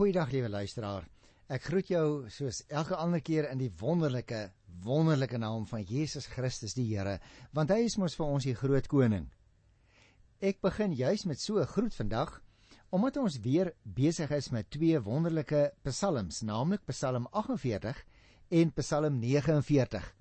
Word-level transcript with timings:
Goeiedag 0.00 0.30
liewe 0.32 0.48
luisteraar. 0.48 1.04
Ek 1.52 1.66
groet 1.68 1.90
jou 1.92 2.04
soos 2.32 2.62
elke 2.72 2.96
ander 2.96 3.20
keer 3.20 3.50
in 3.50 3.58
die 3.60 3.68
wonderlike, 3.82 4.38
wonderlike 4.80 5.36
naam 5.36 5.66
van 5.68 5.82
Jesus 5.84 6.24
Christus 6.32 6.72
die 6.72 6.86
Here, 6.88 7.18
want 7.52 7.68
hy 7.68 7.82
is 7.84 7.98
mos 8.00 8.16
vir 8.16 8.30
ons 8.32 8.46
die 8.48 8.54
groot 8.56 8.88
koning. 8.88 9.26
Ek 10.40 10.62
begin 10.64 10.96
juis 10.96 11.26
met 11.28 11.44
so 11.44 11.60
'n 11.60 11.68
groet 11.74 11.92
vandag 11.92 12.40
omdat 12.88 13.20
ons 13.20 13.38
weer 13.44 13.74
besig 13.84 14.30
is 14.30 14.50
met 14.50 14.70
twee 14.70 14.96
wonderlike 15.04 15.68
psalms, 15.84 16.40
naamlik 16.40 16.80
Psalm 16.88 17.28
48 17.32 18.04
en 18.48 18.72
Psalm 18.72 19.20
49. 19.20 20.14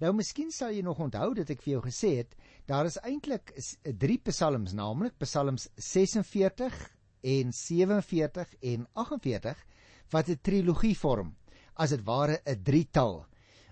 Nou 0.00 0.12
miskien 0.12 0.50
sal 0.50 0.72
jy 0.72 0.82
nog 0.82 0.98
onthou 0.98 1.34
dat 1.34 1.50
ek 1.50 1.62
vir 1.62 1.78
jou 1.78 1.82
gesê 1.86 2.16
het, 2.16 2.34
daar 2.66 2.84
is 2.84 2.98
eintlik 2.98 3.54
drie 3.96 4.18
psalms, 4.18 4.72
naamlik 4.72 5.14
Psalms 5.18 5.68
46 5.76 6.98
en 7.22 7.52
47 7.52 8.54
en 8.60 8.86
48 8.92 9.64
wat 10.10 10.28
'n 10.28 10.38
trilogie 10.42 10.96
vorm, 10.98 11.36
as 11.74 11.90
dit 11.90 12.04
ware 12.04 12.40
'n 12.44 12.62
drietal. 12.62 13.26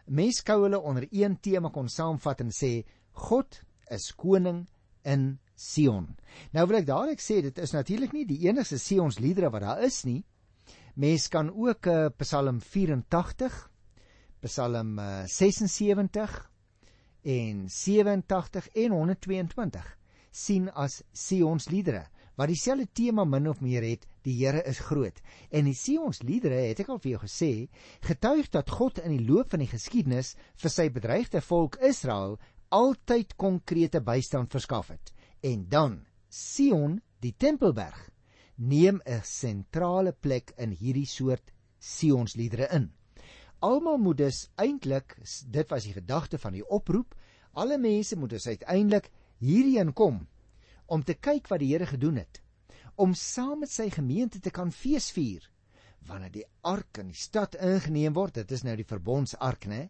Mense 0.07 0.39
skou 0.39 0.63
hulle 0.63 0.81
onder 0.81 1.07
een 1.11 1.41
tema 1.41 1.69
kon 1.69 1.89
saamvat 1.89 2.41
en 2.41 2.51
sê 2.51 2.85
God 3.13 3.63
is 3.91 4.13
koning 4.15 4.69
in 5.05 5.39
Sion. 5.55 6.17
Nou 6.53 6.67
wil 6.67 6.79
ek 6.79 6.87
dadelik 6.87 7.21
sê 7.21 7.43
dit 7.43 7.59
is 7.59 7.73
natuurlik 7.73 8.13
nie 8.13 8.25
die 8.25 8.47
enigste 8.47 8.79
Sions 8.79 9.19
liedere 9.19 9.51
wat 9.51 9.61
daar 9.61 9.83
is 9.83 10.05
nie. 10.05 10.25
Mense 10.95 11.29
kan 11.29 11.51
ook 11.51 11.87
uh, 11.87 12.05
eh, 12.05 12.13
Psalm 12.19 12.61
84, 12.61 13.71
Psalm 14.41 14.99
uh, 14.99 15.25
76 15.27 16.51
en 17.23 17.69
87 17.69 18.69
en 18.75 18.91
122 18.91 19.97
sien 20.31 20.71
as 20.71 21.03
Sions 21.13 21.69
liedere 21.69 22.07
wat 22.39 22.53
dieselfde 22.53 22.87
tema 22.95 23.25
min 23.27 23.49
of 23.51 23.59
meer 23.61 23.83
het, 23.83 24.05
die 24.23 24.37
Here 24.39 24.63
is 24.71 24.79
groot. 24.87 25.17
En 25.51 25.67
die 25.67 25.75
Sions 25.75 26.21
liedere, 26.23 26.61
het 26.69 26.85
ek 26.85 26.93
al 26.95 27.01
vir 27.03 27.17
jou 27.17 27.23
gesê, 27.25 27.51
getuig 28.07 28.47
dat 28.55 28.71
God 28.71 29.01
in 29.03 29.17
die 29.17 29.25
loop 29.27 29.51
van 29.51 29.65
die 29.65 29.71
geskiedenis 29.71 30.37
vir 30.63 30.71
sy 30.71 30.87
bedreigde 30.95 31.43
volk 31.43 31.81
Israel 31.83 32.37
altyd 32.71 33.35
konkrete 33.43 33.99
bystand 34.07 34.55
verskaf 34.55 34.93
het. 34.95 35.11
En 35.43 35.67
dan 35.67 35.99
Sion, 36.31 37.01
die 37.25 37.35
Tempelberg, 37.35 37.99
neem 38.55 39.03
'n 39.03 39.21
sentrale 39.25 40.13
plek 40.13 40.55
in 40.59 40.71
hierdie 40.71 41.07
soort 41.07 41.51
Sions 41.79 42.37
liedere 42.37 42.69
in. 42.71 42.93
Almal 43.61 43.99
moet 43.99 44.19
dus 44.19 44.49
eintlik, 44.55 45.19
dit 45.51 45.71
was 45.71 45.85
die 45.85 45.93
gedagte 45.93 46.39
van 46.39 46.53
die 46.53 46.67
oproep, 46.71 47.15
alle 47.53 47.79
mense 47.79 48.17
moet 48.17 48.31
dus 48.31 48.47
uiteindelik 48.47 49.11
hierheen 49.39 49.93
kom 49.93 50.29
om 50.89 51.05
te 51.05 51.15
kyk 51.15 51.49
wat 51.53 51.61
die 51.63 51.71
Here 51.73 51.87
gedoen 51.87 52.21
het, 52.23 52.41
om 52.99 53.15
saam 53.15 53.63
met 53.63 53.71
sy 53.71 53.89
gemeente 53.95 54.41
te 54.43 54.51
kan 54.51 54.73
feesvier 54.75 55.45
wanneer 56.09 56.33
die 56.33 56.47
ark 56.65 57.01
in 57.03 57.11
die 57.13 57.21
stad 57.21 57.57
ingeneem 57.61 58.15
word, 58.17 58.39
dit 58.41 58.53
is 58.57 58.65
nou 58.65 58.75
die 58.79 58.87
verbondsark, 58.89 59.67
né? 59.69 59.89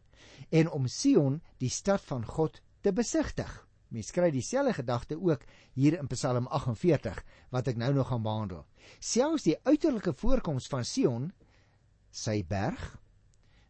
En 0.50 0.70
om 0.74 0.88
Sion, 0.90 1.38
die 1.62 1.70
stad 1.70 2.02
van 2.08 2.24
God, 2.26 2.58
te 2.82 2.90
besigtig. 2.92 3.50
Mens 3.94 4.10
kry 4.12 4.32
dieselfde 4.34 4.74
gedagte 4.80 5.16
ook 5.16 5.44
hier 5.78 5.96
in 6.00 6.10
Psalm 6.10 6.48
48 6.50 7.22
wat 7.54 7.70
ek 7.70 7.78
nou 7.80 7.92
nog 7.96 8.10
gaan 8.10 8.24
behandel. 8.24 8.64
Selfs 8.98 9.46
die 9.46 9.56
uiterlike 9.64 10.12
voorkoms 10.18 10.66
van 10.72 10.84
Sion, 10.84 11.30
sy 12.10 12.42
berg, 12.48 12.82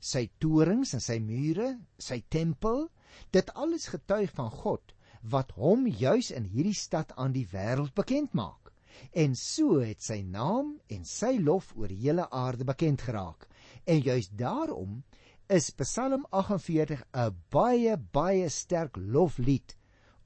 sy 0.01 0.29
torings 0.41 0.95
en 0.97 1.05
sy 1.05 1.19
mure, 1.23 1.75
sy 1.99 2.23
tempel, 2.33 2.87
dit 3.35 3.53
alles 3.55 3.91
getuig 3.93 4.33
van 4.35 4.51
God 4.51 4.95
wat 5.23 5.53
hom 5.53 5.87
juis 5.87 6.31
in 6.31 6.45
hierdie 6.45 6.77
stad 6.77 7.13
aan 7.17 7.33
die 7.33 7.47
wêreld 7.51 7.95
bekend 7.95 8.33
maak. 8.33 8.73
En 9.13 9.35
so 9.37 9.79
het 9.81 10.03
sy 10.03 10.23
naam 10.23 10.79
en 10.91 11.05
sy 11.05 11.37
lof 11.39 11.71
oor 11.77 11.89
die 11.89 12.01
hele 12.03 12.27
aarde 12.31 12.65
bekend 12.65 13.03
geraak. 13.03 13.47
En 13.87 14.03
juis 14.03 14.29
daarom 14.31 15.03
is 15.49 15.71
Psalm 15.71 16.27
48 16.31 17.05
'n 17.13 17.37
baie 17.51 17.97
baie 17.97 18.49
sterk 18.49 18.97
loflied 18.97 19.77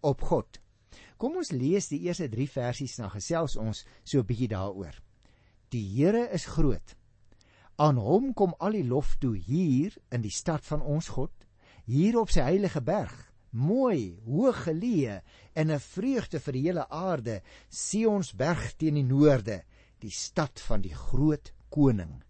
op 0.01 0.21
God. 0.21 0.59
Kom 1.17 1.37
ons 1.37 1.53
lees 1.53 1.89
die 1.89 2.01
eerste 2.01 2.29
3 2.29 2.49
versies 2.49 2.99
na 2.99 3.09
gesels 3.09 3.57
ons 3.57 3.85
so 4.05 4.19
'n 4.19 4.27
bietjie 4.27 4.49
daaroor. 4.49 5.01
Die 5.69 5.87
Here 5.97 6.29
is 6.33 6.45
groot. 6.45 6.97
Aan 7.77 7.97
hom 7.97 8.35
kom 8.35 8.55
al 8.59 8.73
die 8.73 8.85
lof 8.85 9.17
toe 9.19 9.37
hier 9.37 9.97
in 10.11 10.23
die 10.23 10.31
stad 10.31 10.65
van 10.65 10.83
ons 10.83 11.09
God, 11.09 11.33
hier 11.85 12.19
op 12.21 12.31
sy 12.31 12.41
heilige 12.41 12.81
berg 12.81 13.32
mooi, 13.53 14.19
hoog 14.25 14.65
geleë 14.67 15.21
en 15.55 15.71
'n 15.71 15.79
vreugde 15.79 16.41
vir 16.41 16.53
die 16.53 16.63
hele 16.63 16.89
aarde, 16.89 17.43
Sionsberg 17.69 18.77
teen 18.77 18.95
die 18.95 19.05
noorde, 19.05 19.63
die 20.01 20.11
stad 20.11 20.61
van 20.61 20.81
die 20.81 20.95
groot 20.95 21.53
koning. 21.71 22.23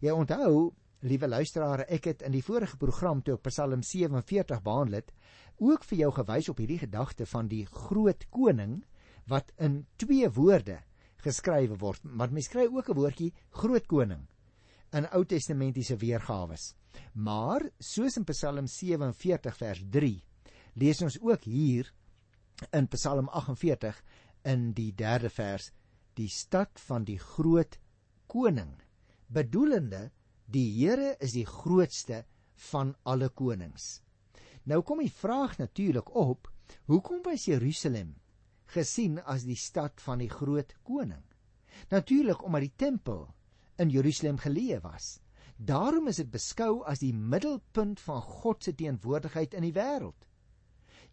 Jy 0.00 0.10
onthou, 0.10 0.72
liewe 1.00 1.28
luisteraars, 1.28 1.88
ek 1.88 2.04
het 2.04 2.22
in 2.22 2.32
die 2.32 2.42
vorige 2.42 2.76
program 2.76 3.22
toe 3.22 3.34
op 3.34 3.42
Psalm 3.42 3.82
47 3.82 4.62
behandel 4.62 4.94
het, 4.94 5.12
ook 5.58 5.84
vir 5.84 5.98
jou 5.98 6.10
gewys 6.12 6.48
op 6.48 6.58
hierdie 6.58 6.78
gedagte 6.78 7.26
van 7.26 7.48
die 7.48 7.66
groot 7.66 8.24
koning 8.30 8.84
wat 9.26 9.52
in 9.58 9.86
twee 9.96 10.28
woorde 10.30 10.78
geskrywe 11.24 11.76
word, 11.78 12.04
maar 12.04 12.30
mens 12.30 12.48
kry 12.48 12.68
ook 12.70 12.88
'n 12.88 12.94
woordjie 12.94 13.32
groot 13.50 13.86
koning 13.86 14.26
in 14.92 15.06
Ou 15.12 15.24
Testamentiese 15.24 15.96
weergawe. 15.96 16.56
Maar 17.14 17.68
soos 17.78 18.16
in 18.16 18.24
Psalm 18.24 18.66
47 18.66 19.56
vers 19.56 19.82
lees 20.78 21.02
ons 21.02 21.18
ook 21.20 21.44
hier 21.44 21.92
in 22.72 22.88
Psalm 22.94 23.28
48 23.28 24.02
in 24.52 24.72
die 24.76 24.92
3de 24.94 25.30
vers 25.32 25.70
die 26.18 26.30
stad 26.32 26.80
van 26.88 27.04
die 27.08 27.18
groot 27.18 27.78
koning 28.26 28.74
bedoelende 29.28 30.08
die 30.48 30.68
Here 30.72 31.14
is 31.20 31.34
die 31.36 31.46
grootste 31.46 32.24
van 32.70 32.94
alle 33.04 33.28
konings. 33.28 34.00
Nou 34.64 34.80
kom 34.82 35.02
die 35.04 35.12
vraag 35.12 35.58
natuurlik 35.60 36.10
op, 36.16 36.48
hoekom 36.88 37.22
was 37.24 37.46
Jerusalem 37.48 38.14
gesien 38.72 39.18
as 39.24 39.46
die 39.48 39.56
stad 39.56 40.00
van 40.04 40.20
die 40.24 40.30
groot 40.32 40.74
koning? 40.84 41.24
Natuurlik 41.92 42.42
omdat 42.44 42.66
die 42.66 42.76
tempel 42.76 43.26
in 43.78 43.92
Jerusalem 43.92 44.40
geleë 44.40 44.80
was. 44.84 45.18
Daarom 45.56 46.08
is 46.08 46.20
dit 46.22 46.30
beskou 46.30 46.82
as 46.86 47.02
die 47.02 47.12
middelpunt 47.12 48.00
van 48.00 48.22
God 48.22 48.64
se 48.64 48.74
teenwoordigheid 48.74 49.54
in 49.54 49.66
die 49.66 49.74
wêreld. 49.76 50.27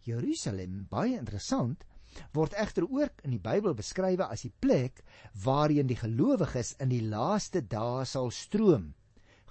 Jerusalem, 0.06 0.86
baie 0.90 1.16
interessant, 1.18 1.84
word 2.32 2.54
egter 2.56 2.86
ook 2.86 3.24
in 3.26 3.34
die 3.34 3.42
Bybel 3.42 3.74
beskryf 3.76 4.22
as 4.24 4.46
die 4.46 4.52
plek 4.64 5.02
waarheen 5.44 5.90
die 5.90 5.98
gelowiges 6.00 6.74
in 6.80 6.92
die 6.92 7.02
laaste 7.04 7.62
dae 7.74 8.04
sal 8.08 8.30
stroom. 8.30 8.94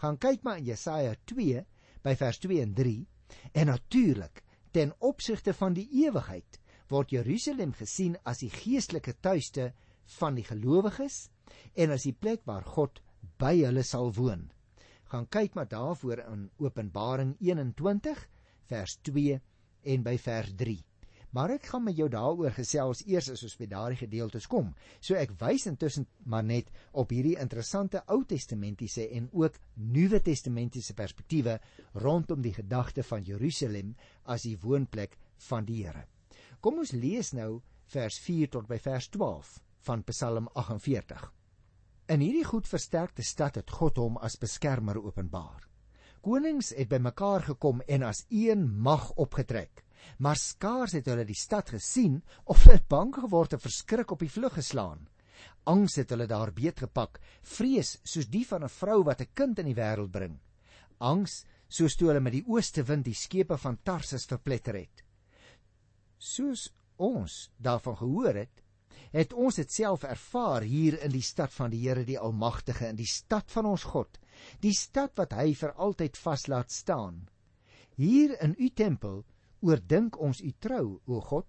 Gaan 0.02 0.18
kyk 0.18 0.44
maar 0.44 0.60
in 0.62 0.70
Jesaja 0.72 1.14
2 1.30 1.66
by 2.06 2.16
vers 2.20 2.40
2 2.44 2.62
en 2.64 2.74
3 2.78 2.96
en 3.62 3.72
natuurlik 3.72 4.42
ten 4.76 4.94
opsigte 5.00 5.54
van 5.54 5.76
die 5.78 5.88
ewigheid 6.04 6.60
word 6.92 7.14
Jerusalem 7.16 7.74
gesien 7.78 8.18
as 8.24 8.44
die 8.44 8.52
geestelike 8.54 9.16
tuiste 9.22 9.72
van 10.20 10.36
die 10.38 10.46
gelowiges 10.46 11.30
en 11.74 11.94
as 11.96 12.06
die 12.06 12.14
plek 12.14 12.44
waar 12.50 12.66
God 12.76 13.02
by 13.42 13.56
hulle 13.64 13.84
sal 13.84 14.12
woon. 14.18 14.50
Gaan 15.10 15.28
kyk 15.30 15.56
maar 15.56 15.70
daarvoor 15.70 16.22
in 16.26 16.50
Openbaring 16.62 17.36
21 17.40 18.22
vers 18.70 18.98
2 19.08 19.40
en 19.86 20.04
by 20.04 20.18
vers 20.22 20.52
3. 20.58 20.78
Maar 21.36 21.52
ek 21.58 21.66
gaan 21.68 21.84
met 21.84 21.98
jou 22.00 22.06
daaroor 22.08 22.54
gesels 22.56 23.02
eers 23.12 23.28
as 23.34 23.42
ons 23.44 23.58
by 23.60 23.68
daardie 23.68 24.00
gedeeltes 24.00 24.46
kom. 24.48 24.70
So 25.04 25.18
ek 25.20 25.34
wys 25.42 25.66
intussen 25.68 26.06
maar 26.24 26.46
net 26.48 26.70
op 26.96 27.12
hierdie 27.12 27.36
interessante 27.42 28.06
Ou 28.08 28.22
Testamentiese 28.24 29.10
en 29.18 29.28
ook 29.34 29.60
Nuwe 29.76 30.22
Testamentiese 30.24 30.96
perspektiewe 30.96 31.58
rondom 32.06 32.42
die 32.42 32.56
gedagte 32.56 33.04
van 33.04 33.28
Jerusalem 33.28 33.92
as 34.24 34.48
die 34.48 34.56
woonplek 34.64 35.20
van 35.50 35.68
die 35.68 35.82
Here. 35.84 36.06
Kom 36.64 36.80
ons 36.80 36.96
lees 36.96 37.34
nou 37.36 37.60
vers 37.92 38.20
4 38.24 38.56
tot 38.56 38.72
by 38.72 38.80
vers 38.80 39.12
12 39.12 39.60
van 39.90 40.08
Psalm 40.08 40.48
48. 40.56 41.30
In 42.16 42.24
hierdie 42.24 42.48
goed 42.48 42.68
versterkte 42.70 43.28
stad 43.28 43.60
het 43.60 43.76
God 43.76 44.00
hom 44.00 44.18
as 44.24 44.40
beskermer 44.40 45.04
openbaar 45.04 45.68
konings 46.26 46.72
het 46.74 46.90
bymekaar 46.90 47.44
gekom 47.52 47.84
en 47.86 48.06
as 48.08 48.24
een 48.34 48.66
mag 48.82 49.12
opgetrek. 49.22 49.84
Maar 50.18 50.38
skaars 50.38 50.96
het 50.98 51.10
hulle 51.10 51.26
die 51.26 51.38
stad 51.38 51.70
gesien 51.74 52.22
of 52.46 52.64
hulle 52.66 52.82
bang 52.90 53.14
geword 53.14 53.54
en 53.54 53.62
verskrik 53.62 54.14
op 54.14 54.24
die 54.26 54.32
vlug 54.32 54.58
geslaan. 54.58 55.06
Angs 55.70 55.98
het 56.00 56.12
hulle 56.14 56.28
daar 56.30 56.54
beet 56.54 56.82
gepak, 56.86 57.20
vrees 57.42 57.98
soos 58.04 58.30
die 58.30 58.46
van 58.48 58.64
'n 58.64 58.70
vrou 58.70 59.04
wat 59.04 59.22
'n 59.22 59.34
kind 59.34 59.60
in 59.60 59.66
die 59.66 59.78
wêreld 59.82 60.12
bring. 60.12 60.40
Angs 61.00 61.46
soos 61.68 61.96
toe 61.96 62.08
hulle 62.08 62.22
met 62.22 62.34
die 62.34 62.48
ooste 62.48 62.84
wind 62.84 63.06
die 63.06 63.14
skepe 63.14 63.58
van 63.58 63.78
Tarsus 63.84 64.26
verpletter 64.26 64.76
het. 64.76 65.04
Soos 66.18 66.70
ons 66.98 67.52
daarvan 67.58 67.98
gehoor 67.98 68.34
het, 68.34 68.62
het 69.12 69.34
ons 69.34 69.56
dit 69.56 69.72
self 69.72 70.04
ervaar 70.04 70.62
hier 70.62 70.98
in 71.04 71.12
die 71.12 71.24
stad 71.24 71.54
van 71.54 71.72
die 71.72 71.84
Here 71.84 72.06
die 72.06 72.20
Almagtige, 72.20 72.88
in 72.90 72.96
die 72.96 73.10
stad 73.10 73.52
van 73.52 73.66
ons 73.66 73.84
God 73.84 74.20
die 74.64 74.74
stad 74.76 75.16
wat 75.20 75.36
hy 75.36 75.54
vir 75.58 75.74
altyd 75.82 76.18
vaslaat 76.20 76.72
staan. 76.72 77.26
Hier 77.96 78.36
in 78.44 78.56
u 78.60 78.70
tempel 78.70 79.24
oordink 79.66 80.20
ons 80.22 80.42
u 80.44 80.52
trou, 80.60 81.00
o 81.08 81.22
God. 81.22 81.48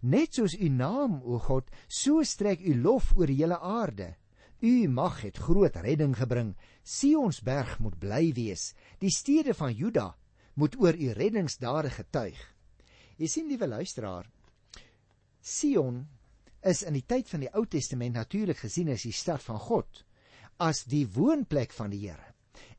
Net 0.00 0.38
soos 0.38 0.54
u 0.54 0.68
naam, 0.72 1.18
o 1.24 1.38
God, 1.42 1.68
so 1.88 2.22
strek 2.24 2.62
u 2.64 2.76
lof 2.80 3.12
oor 3.16 3.28
die 3.28 3.40
hele 3.42 3.58
aarde. 3.58 4.14
U 4.60 4.88
mag 4.92 5.22
het 5.24 5.40
groot 5.40 5.76
redding 5.76 6.14
gebring. 6.16 6.54
Sionsberg 6.84 7.78
moet 7.80 7.98
bly 8.00 8.30
wees. 8.36 8.70
Die 9.00 9.12
stede 9.12 9.54
van 9.56 9.74
Juda 9.74 10.14
moet 10.54 10.76
oor 10.80 10.96
u 10.96 11.12
reddingsdade 11.16 11.92
getuig. 11.96 12.40
Jy 13.20 13.28
sien 13.28 13.48
liewe 13.48 13.68
luisteraar, 13.68 14.28
Sion 15.40 16.04
is 16.62 16.82
in 16.82 16.96
die 16.98 17.06
tyd 17.06 17.28
van 17.28 17.40
die 17.44 17.52
Ou 17.56 17.64
Testament 17.66 18.14
natuurlik 18.14 18.58
gesien 18.64 18.90
as 18.92 19.06
die 19.06 19.16
stad 19.16 19.42
van 19.42 19.58
God, 19.58 20.04
as 20.60 20.84
die 20.84 21.06
woonplek 21.08 21.72
van 21.72 21.90
die 21.90 22.02
Here. 22.04 22.34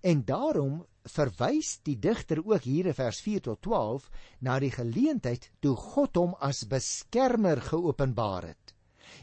En 0.06 0.24
daarom 0.26 0.84
verwys 1.10 1.80
die 1.86 1.98
digter 1.98 2.44
ook 2.46 2.66
hier 2.66 2.92
in 2.92 2.98
vers 2.98 3.22
4 3.26 3.42
tot 3.48 3.62
12 3.66 4.10
na 4.46 4.60
die 4.62 4.72
geleentheid 4.74 5.50
toe 5.62 5.76
God 5.76 6.18
hom 6.18 6.36
as 6.40 6.68
beskermer 6.70 7.62
geopenbaar 7.72 8.52
het. 8.52 8.76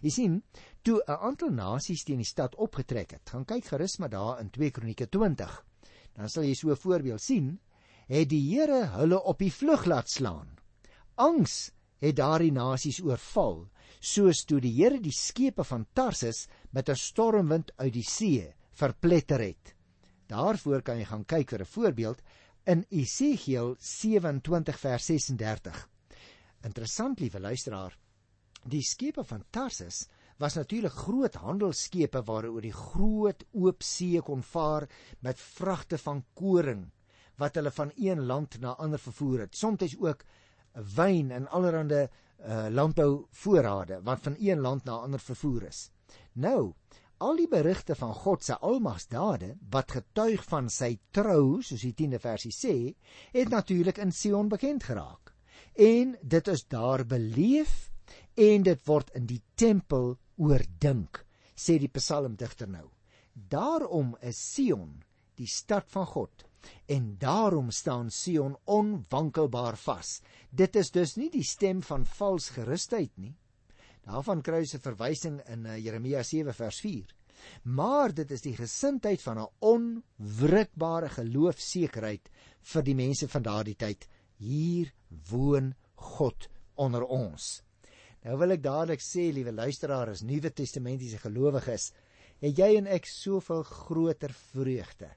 Jy 0.02 0.10
sien, 0.10 0.43
toe 0.82 1.00
'n 1.06 1.19
aantal 1.28 1.50
nasies 1.50 2.04
teen 2.04 2.19
die 2.19 2.26
stad 2.26 2.54
opgetrek 2.54 3.12
het, 3.12 3.31
gaan 3.31 3.44
kyk 3.44 3.64
gerus 3.64 3.99
maar 3.99 4.11
daar 4.11 4.40
in 4.40 4.50
2 4.50 4.70
Kronieke 4.70 5.06
20. 5.06 5.64
Dan 6.14 6.28
sal 6.28 6.43
jy 6.43 6.54
so 6.54 6.70
'n 6.70 6.76
voorbeeld 6.76 7.20
sien, 7.20 7.61
het 8.08 8.28
die 8.28 8.54
Here 8.54 8.87
hulle 8.87 9.22
op 9.22 9.38
die 9.38 9.52
vlug 9.52 9.84
laat 9.84 10.11
slaan. 10.11 10.58
Angs 11.14 11.70
het 12.00 12.16
daardie 12.16 12.52
nasies 12.52 13.00
oorval, 13.02 13.68
soos 14.00 14.44
toe 14.44 14.60
die 14.60 14.74
Here 14.76 15.00
die 15.00 15.14
skepe 15.14 15.64
van 15.64 15.86
Tarsis 15.92 16.46
met 16.70 16.88
'n 16.88 16.96
stormwind 16.96 17.72
uit 17.76 17.92
die 17.92 18.06
see 18.06 18.54
verpletter 18.72 19.40
het. 19.40 19.74
Daarvoor 20.28 20.82
kan 20.82 20.98
jy 20.98 21.04
gaan 21.04 21.24
kyk 21.24 21.50
vir 21.50 21.60
'n 21.60 21.72
voorbeeld 21.74 22.22
in 22.66 22.84
Esegiel 22.90 23.76
27 23.78 24.78
vers 24.78 25.06
36. 25.06 25.88
Interessant 26.62 27.20
liewe 27.20 27.40
luisteraar. 27.40 27.96
Die 28.64 28.82
skepe 28.82 29.24
van 29.24 29.44
Tarsus 29.50 30.08
was 30.38 30.54
natuurlik 30.54 30.92
groot 30.92 31.34
handelskepe 31.34 32.22
waaroor 32.22 32.60
die 32.60 32.72
groot 32.72 33.44
oop 33.52 33.82
see 33.82 34.20
kon 34.20 34.42
vaar 34.42 34.88
met 35.20 35.40
vragte 35.40 35.98
van 35.98 36.24
koring 36.34 36.90
wat 37.38 37.54
hulle 37.54 37.70
van 37.70 37.92
een 37.96 38.20
land 38.26 38.60
na 38.60 38.74
ander 38.76 38.98
vervoer 38.98 39.40
het. 39.46 39.56
Soms 39.56 39.96
ook 39.98 40.24
wyn 40.72 41.30
en 41.34 41.48
allerlei 41.48 42.06
uh, 42.06 42.66
landbouvoorrade 42.70 44.02
wat 44.02 44.20
van 44.22 44.36
een 44.38 44.60
land 44.60 44.84
na 44.84 44.92
ander 44.92 45.20
vervoer 45.20 45.68
is. 45.68 45.90
Nou, 46.32 46.74
al 47.18 47.36
die 47.36 47.48
berigte 47.50 47.94
van 47.98 48.14
God 48.14 48.44
se 48.44 48.58
almagsdade 48.58 49.56
wat 49.70 49.90
getuig 49.96 50.44
van 50.46 50.68
sy 50.70 50.98
trou, 51.10 51.62
soos 51.62 51.82
die 51.82 51.94
10de 51.98 52.20
versie 52.22 52.54
sê, 52.54 52.74
het 53.34 53.50
natuurlik 53.50 53.98
in 53.98 54.12
Sion 54.12 54.48
bekend 54.48 54.86
geraak. 54.86 55.34
En 55.74 56.16
dit 56.22 56.48
is 56.48 56.64
daar 56.66 57.04
beleef 57.06 57.90
en 58.34 58.62
dit 58.62 58.86
word 58.86 59.10
in 59.18 59.26
die 59.26 59.42
tempel 59.54 60.16
oordink, 60.38 61.24
sê 61.58 61.78
die 61.78 61.90
psalmdigter 61.90 62.70
nou. 62.70 62.86
Daarom 63.34 64.14
is 64.22 64.38
Sion 64.38 65.02
die 65.38 65.50
stad 65.50 65.90
van 65.90 66.06
God 66.06 66.47
en 66.87 67.16
daarom 67.19 67.70
staan 67.70 68.10
Sion 68.10 68.56
onwankelbaar 68.64 69.76
vas. 69.76 70.20
Dit 70.50 70.76
is 70.76 70.90
dus 70.90 71.16
nie 71.16 71.31
die 71.31 71.44
stem 71.44 71.82
van 71.82 72.06
vals 72.06 72.49
gerusheid 72.56 73.12
nie. 73.16 73.34
Daarvan 74.08 74.43
kry 74.43 74.62
ons 74.64 74.75
'n 74.75 74.81
verwysing 74.81 75.40
in 75.52 75.66
uh, 75.66 75.76
Jeremia 75.76 76.22
7 76.22 76.55
vers 76.55 76.81
4. 76.81 77.14
Maar 77.62 78.14
dit 78.14 78.31
is 78.31 78.40
die 78.40 78.56
gesindheid 78.56 79.22
van 79.22 79.38
'n 79.38 79.49
onwrikbare 79.60 81.08
geloofsekerheid 81.08 82.31
vir 82.72 82.82
die 82.82 82.94
mense 82.94 83.28
van 83.28 83.43
daardie 83.43 83.76
tyd. 83.76 84.08
Hier 84.37 84.93
woon 85.31 85.75
God 85.94 86.49
onder 86.75 87.04
ons. 87.04 87.62
Nou 88.25 88.37
wil 88.38 88.50
ek 88.50 88.62
dadelik 88.62 89.00
sê, 89.00 89.31
liewe 89.32 89.52
luisteraar, 89.52 90.08
as 90.08 90.22
Nuwe 90.22 90.50
Testamentiese 90.50 91.19
gelowiges, 91.19 91.93
het 92.40 92.58
jy 92.58 92.76
en 92.76 92.87
ek 92.87 93.06
soveel 93.06 93.62
groter 93.62 94.32
vreugde. 94.32 95.11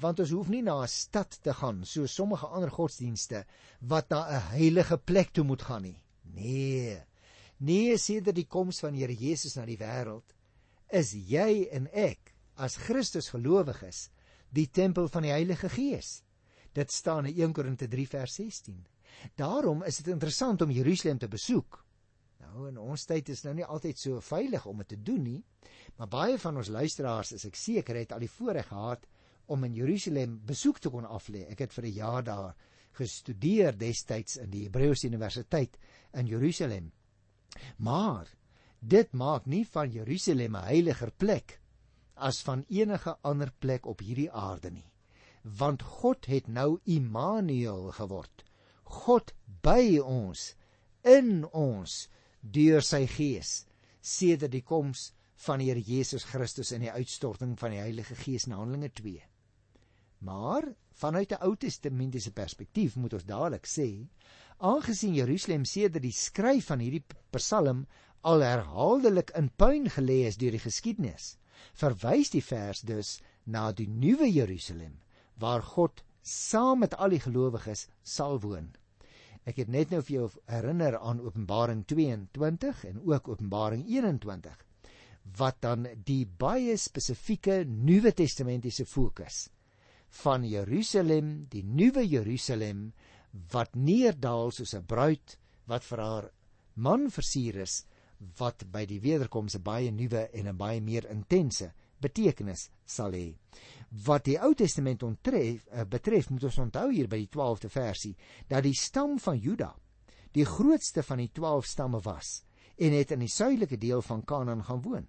Want 0.00 0.20
ons 0.20 0.30
hoef 0.30 0.48
nie 0.48 0.62
na 0.62 0.82
'n 0.82 0.88
stad 0.88 1.38
te 1.42 1.54
gaan 1.54 1.84
so 1.84 2.06
sommige 2.06 2.46
ander 2.46 2.70
godsdienste 2.70 3.44
wat 3.80 4.08
na 4.10 4.26
'n 4.28 4.40
heilige 4.58 4.98
plek 4.98 5.30
toe 5.32 5.44
moet 5.44 5.62
gaan 5.62 5.82
nie. 5.82 6.02
Nee, 6.22 7.04
Nee, 7.64 7.94
sedert 7.96 8.36
die 8.36 8.48
koms 8.50 8.80
van 8.82 8.96
Here 8.98 9.14
Jesus 9.14 9.54
na 9.56 9.64
die 9.68 9.78
wêreld, 9.78 10.34
is 10.90 11.14
jy 11.14 11.68
en 11.72 11.86
ek 11.94 12.34
as 12.60 12.76
Christus 12.86 13.30
gelowiges 13.32 14.08
die 14.54 14.66
tempel 14.68 15.08
van 15.10 15.24
die 15.26 15.32
Heilige 15.32 15.70
Gees. 15.72 16.22
Dit 16.74 16.92
staan 16.92 17.30
in 17.30 17.38
1 17.38 17.54
Korinte 17.54 17.88
3 17.90 18.06
vers 18.10 18.34
16. 18.40 18.82
Daarom 19.38 19.82
is 19.86 20.02
dit 20.02 20.10
interessant 20.10 20.62
om 20.62 20.74
Jerusalem 20.74 21.18
te 21.22 21.30
besoek. 21.30 21.78
Nou 22.42 22.68
in 22.68 22.78
ons 22.78 23.06
tyd 23.06 23.30
is 23.32 23.44
nou 23.46 23.54
nie 23.56 23.66
altyd 23.66 23.98
so 23.98 24.20
veilig 24.20 24.66
om 24.66 24.82
dit 24.82 24.92
te 24.92 25.00
doen 25.00 25.22
nie, 25.22 25.40
maar 25.96 26.10
baie 26.10 26.38
van 26.38 26.58
ons 26.58 26.70
luisteraars 26.74 27.32
is 27.38 27.46
ek 27.48 27.58
seker 27.58 28.02
het 28.02 28.12
al 28.12 28.22
die 28.22 28.30
voorreg 28.30 28.68
gehad 28.68 29.06
om 29.46 29.64
in 29.64 29.74
Jerusalem 29.74 30.38
besoek 30.46 30.78
te 30.78 30.90
kon 30.90 31.04
aflê. 31.04 31.44
Ek 31.50 31.58
het 31.58 31.72
vir 31.72 31.84
'n 31.84 31.94
jaar 31.94 32.24
daar 32.24 32.54
gestudeer 32.92 33.76
destyds 33.78 34.36
in 34.36 34.50
die 34.50 34.64
Hebreëse 34.64 35.06
Universiteit 35.06 35.78
in 36.12 36.26
Jerusalem. 36.26 36.92
Maar 37.78 38.28
dit 38.80 39.12
maak 39.12 39.46
nie 39.46 39.64
van 39.66 39.90
Jerusalem 39.90 40.56
'n 40.56 40.66
heiliger 40.66 41.10
plek 41.10 41.60
as 42.14 42.42
van 42.42 42.64
enige 42.68 43.16
ander 43.22 43.52
plek 43.58 43.86
op 43.86 44.00
hierdie 44.00 44.30
aarde 44.30 44.70
nie. 44.70 44.90
Want 45.42 45.82
God 45.82 46.26
het 46.26 46.46
nou 46.46 46.80
Immanuel 46.84 47.90
geword. 47.92 48.44
God 48.84 49.32
by 49.62 49.98
ons, 49.98 50.54
in 51.02 51.44
ons 51.52 52.08
deur 52.40 52.82
sy 52.82 53.06
Gees 53.06 53.66
sedert 54.00 54.52
die 54.52 54.62
koms 54.62 55.12
van 55.46 55.58
die 55.58 55.68
Here 55.70 55.80
Jesus 55.80 56.24
Christus 56.24 56.72
in 56.72 56.84
die 56.84 56.92
uitstorting 56.92 57.58
van 57.58 57.70
die 57.74 57.80
Heilige 57.82 58.14
Gees 58.14 58.46
in 58.46 58.52
Handelinge 58.52 58.92
2. 58.92 59.33
Maar 60.24 60.64
vanuit 61.02 61.32
'n 61.32 61.42
Ou 61.46 61.56
Testamentiese 61.56 62.32
perspektief 62.32 62.96
moet 62.96 63.12
ons 63.12 63.24
dadelik 63.24 63.66
sê 63.66 63.88
aangesien 64.58 65.14
Jerusalem 65.14 65.64
sedert 65.64 66.02
die 66.02 66.16
skryf 66.18 66.70
van 66.70 66.80
hierdie 66.84 67.04
Psalm 67.36 67.86
al 68.30 68.40
herhaaldelik 68.40 69.30
in 69.40 69.50
puin 69.62 69.90
gelê 69.96 70.18
is 70.28 70.38
deur 70.40 70.56
die 70.56 70.62
geskiedenis, 70.62 71.36
verwys 71.82 72.30
die 72.30 72.42
vers 72.42 72.80
dus 72.80 73.10
na 73.44 73.72
die 73.72 73.88
nuwe 73.88 74.30
Jerusalem 74.32 74.94
waar 75.44 75.62
God 75.74 76.02
saam 76.22 76.80
met 76.84 76.94
al 76.94 77.12
die 77.12 77.20
gelowiges 77.20 77.86
sal 78.02 78.40
woon. 78.40 78.70
Ek 79.44 79.60
het 79.60 79.68
net 79.68 79.90
nou 79.92 80.00
vir 80.02 80.14
jou 80.16 80.28
herinner 80.48 80.96
aan 80.98 81.20
Openbaring 81.20 81.84
22 81.84 82.84
en 82.92 83.02
ook 83.04 83.28
Openbaring 83.28 83.84
21 83.88 84.62
wat 85.36 85.60
dan 85.60 85.86
die 86.04 86.24
baie 86.24 86.76
spesifieke 86.80 87.64
Nuwe 87.64 88.12
Testamentiese 88.12 88.86
fokus 88.88 89.48
van 90.22 90.44
Jerusalem, 90.46 91.46
die 91.50 91.64
nuwe 91.64 92.04
Jerusalem 92.06 92.92
wat 93.52 93.74
neerdal 93.74 94.52
soos 94.54 94.74
'n 94.74 94.86
bruid 94.86 95.38
wat 95.66 95.84
vir 95.84 96.00
haar 96.00 96.30
man 96.74 97.10
versier 97.10 97.62
is 97.62 97.84
wat 98.38 98.64
by 98.70 98.84
die 98.86 99.00
wederkoms 99.00 99.56
'n 99.56 99.62
baie 99.62 99.90
nuwe 99.90 100.30
en 100.32 100.48
'n 100.48 100.56
baie 100.56 100.80
meer 100.80 101.10
intense 101.10 101.72
betekenis 102.00 102.70
sal 102.84 103.12
hê. 103.12 103.34
Wat 104.06 104.24
die 104.24 104.38
Ou 104.38 104.54
Testament 104.54 105.02
ontref 105.02 105.66
uh, 105.66 105.84
betref, 105.84 106.30
moet 106.30 106.44
ons 106.44 106.58
onthou 106.58 106.90
hier 106.92 107.08
by 107.08 107.16
die 107.16 107.30
12de 107.30 107.68
versie 107.68 108.16
dat 108.48 108.62
die 108.62 108.74
stam 108.74 109.18
van 109.18 109.38
Juda 109.38 109.74
die 110.32 110.44
grootste 110.44 111.02
van 111.02 111.18
die 111.18 111.30
12 111.32 111.66
stamme 111.66 112.00
was 112.00 112.44
en 112.76 112.92
het 112.92 113.10
in 113.10 113.20
die 113.20 113.30
suidelike 113.30 113.78
deel 113.78 114.02
van 114.02 114.24
Kanaan 114.24 114.64
gaan 114.64 114.82
woon. 114.82 115.06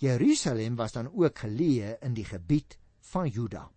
Jerusalem 0.00 0.76
was 0.76 0.92
dan 0.92 1.10
ook 1.12 1.38
geleë 1.38 1.98
in 2.02 2.14
die 2.14 2.24
gebied 2.24 2.78
van 3.12 3.28
Juda. 3.28 3.70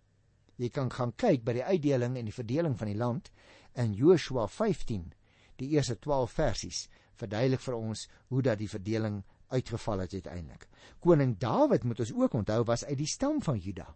Jy 0.56 0.70
kan 0.72 0.90
gaan 0.90 1.12
kyk 1.20 1.44
by 1.44 1.52
die 1.58 1.64
uitdeling 1.64 2.16
en 2.16 2.28
die 2.28 2.34
verdeling 2.34 2.76
van 2.78 2.88
die 2.88 2.98
land 2.98 3.30
in 3.76 3.92
Joshua 3.94 4.46
15 4.48 5.12
die 5.60 5.68
eerste 5.76 5.96
12 6.00 6.32
versies 6.32 6.86
verduidelik 7.20 7.62
vir 7.64 7.76
ons 7.76 8.06
hoe 8.32 8.42
dat 8.44 8.60
die 8.60 8.70
verdeling 8.70 9.22
uitgeval 9.52 10.02
het 10.04 10.16
uiteindelik. 10.16 10.66
Koning 11.00 11.36
Dawid 11.40 11.84
moet 11.84 12.00
ons 12.02 12.12
ook 12.12 12.34
onthou 12.34 12.62
was 12.68 12.84
uit 12.84 12.98
die 12.98 13.08
stam 13.08 13.40
van 13.42 13.60
Juda. 13.62 13.86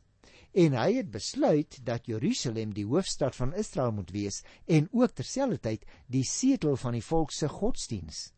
En 0.50 0.74
hy 0.74 0.88
het 0.96 1.10
besluit 1.14 1.78
dat 1.86 2.08
Jerusalem 2.10 2.72
die 2.74 2.86
hoofstad 2.86 3.36
van 3.38 3.54
Israel 3.54 3.92
moet 3.94 4.10
wees 4.10 4.42
en 4.66 4.88
ook 4.90 5.14
terselfdertyd 5.14 5.84
die 6.10 6.24
setel 6.26 6.76
van 6.76 6.96
die 6.98 7.04
volk 7.06 7.34
se 7.34 7.48
godsdiens 7.48 8.30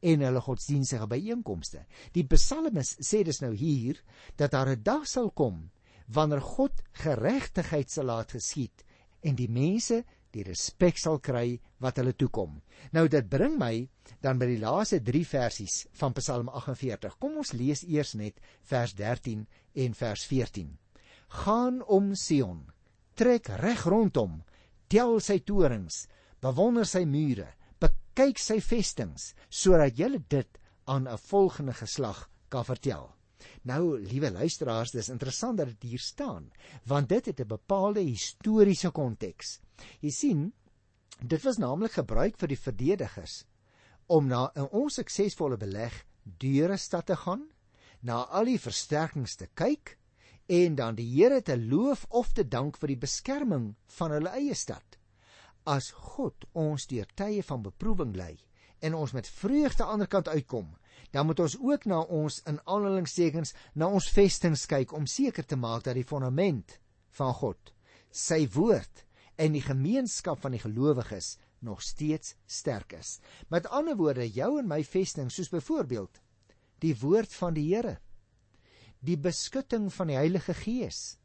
en 0.00 0.24
hulle 0.24 0.40
godsdienstige 0.40 1.06
byeenkomste. 1.06 1.84
Die 2.16 2.24
psalmis 2.24 2.96
sê 3.04 3.20
dus 3.26 3.42
nou 3.44 3.52
hier 3.54 4.00
dat 4.36 4.50
daar 4.50 4.70
'n 4.72 4.82
dag 4.82 5.06
sal 5.06 5.30
kom 5.30 5.70
wanneer 6.14 6.42
God 6.42 6.82
geregtigheid 7.02 7.90
sal 7.90 8.10
laat 8.10 8.34
geskied 8.34 8.84
en 9.22 9.36
die 9.38 9.50
mense 9.50 10.02
die 10.34 10.44
respek 10.46 10.98
sal 10.98 11.18
kry 11.18 11.58
wat 11.82 11.98
hulle 11.98 12.14
toekom. 12.14 12.60
Nou 12.94 13.06
dit 13.10 13.26
bring 13.30 13.56
my 13.58 13.88
dan 14.22 14.38
by 14.38 14.46
die 14.50 14.60
laaste 14.62 15.00
3 15.02 15.24
versies 15.26 15.84
van 15.98 16.14
Psalm 16.18 16.50
48. 16.52 17.16
Kom 17.18 17.40
ons 17.42 17.52
lees 17.56 17.82
eers 17.86 18.14
net 18.18 18.38
vers 18.70 18.94
13 18.98 19.46
en 19.84 19.96
vers 19.98 20.26
14. 20.30 20.70
Gaan 21.42 21.80
om 21.86 22.14
Sion, 22.18 22.64
trek 23.14 23.50
reg 23.62 23.84
rondom, 23.86 24.40
tel 24.90 25.18
sy 25.22 25.38
torings, 25.46 26.06
bewonder 26.42 26.86
sy 26.88 27.04
mure, 27.06 27.46
bekyk 27.82 28.38
sy 28.38 28.58
vestings, 28.64 29.32
sodat 29.48 29.98
julle 29.98 30.22
dit 30.28 30.58
aan 30.86 31.06
'n 31.06 31.18
volgende 31.18 31.74
geslag 31.74 32.28
kan 32.48 32.64
vertel. 32.64 33.19
Nou, 33.62 33.98
liewe 33.98 34.30
luisteraars, 34.30 34.90
dis 34.90 35.08
interessant 35.08 35.58
dat 35.58 35.66
dit 35.66 35.82
hier 35.82 35.98
staan, 35.98 36.50
want 36.84 37.08
dit 37.08 37.26
het 37.26 37.40
'n 37.40 37.46
bepaalde 37.46 38.00
historiese 38.00 38.90
konteks. 38.90 39.60
Jy 40.00 40.10
sien, 40.10 40.52
dit 41.20 41.42
was 41.42 41.58
naamlik 41.58 41.92
gebruik 41.92 42.38
vir 42.38 42.48
die 42.48 42.58
verdedigers 42.58 43.44
om 44.06 44.26
na 44.26 44.50
'n 44.54 44.68
onsuksesvolle 44.70 45.56
beleg 45.56 46.04
deur 46.38 46.72
'n 46.72 46.78
stad 46.78 47.06
te 47.06 47.16
gaan, 47.16 47.48
na 48.00 48.24
al 48.24 48.44
die 48.44 48.60
versterkings 48.60 49.36
te 49.36 49.46
kyk 49.54 49.98
en 50.46 50.74
dan 50.74 50.94
die 50.94 51.06
Here 51.06 51.42
te 51.42 51.56
loof 51.58 52.06
of 52.08 52.32
te 52.32 52.48
dank 52.48 52.78
vir 52.80 52.88
die 52.88 53.02
beskerming 53.04 53.74
van 53.86 54.10
hulle 54.10 54.32
eie 54.34 54.54
stad. 54.54 54.98
As 55.64 55.90
God 55.90 56.44
ons 56.52 56.86
deur 56.86 57.06
tye 57.14 57.42
van 57.42 57.62
beproewing 57.62 58.16
lei 58.16 58.38
en 58.80 58.94
ons 58.94 59.12
met 59.12 59.28
vreugde 59.28 59.84
aan 59.84 59.88
die 59.88 59.92
ander 59.92 60.08
kant 60.08 60.28
uitkom, 60.28 60.76
dan 61.10 61.26
moet 61.26 61.40
ons 61.40 61.56
ook 61.58 61.84
na 61.90 62.00
ons 62.00 62.40
in 62.50 62.60
aanhalingstekens 62.64 63.54
na 63.74 63.88
ons 63.88 64.10
vestings 64.14 64.66
kyk 64.70 64.92
om 64.96 65.06
seker 65.06 65.46
te 65.46 65.56
maak 65.56 65.84
dat 65.84 65.98
die 65.98 66.06
fondament 66.06 66.78
van 67.18 67.34
God, 67.34 67.72
sy 68.10 68.44
woord 68.54 69.04
en 69.40 69.56
die 69.56 69.64
gemeenskap 69.64 70.40
van 70.42 70.54
die 70.54 70.62
gelowiges 70.62 71.36
nog 71.64 71.82
steeds 71.84 72.34
sterk 72.46 72.92
is. 72.96 73.18
Met 73.48 73.68
ander 73.68 73.96
woorde, 73.96 74.26
jou 74.28 74.58
en 74.60 74.68
my 74.68 74.82
vesting 74.84 75.30
soos 75.32 75.50
byvoorbeeld 75.52 76.20
die 76.80 76.94
woord 76.96 77.32
van 77.36 77.56
die 77.56 77.66
Here, 77.74 77.98
die 79.04 79.18
beskutting 79.20 79.90
van 79.92 80.08
die 80.08 80.16
Heilige 80.16 80.54
Gees, 80.56 81.18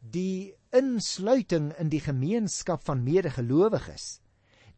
die 0.00 0.54
insluiting 0.74 1.70
in 1.78 1.90
die 1.92 2.02
gemeenskap 2.02 2.82
van 2.86 3.04
medegelowiges 3.06 4.18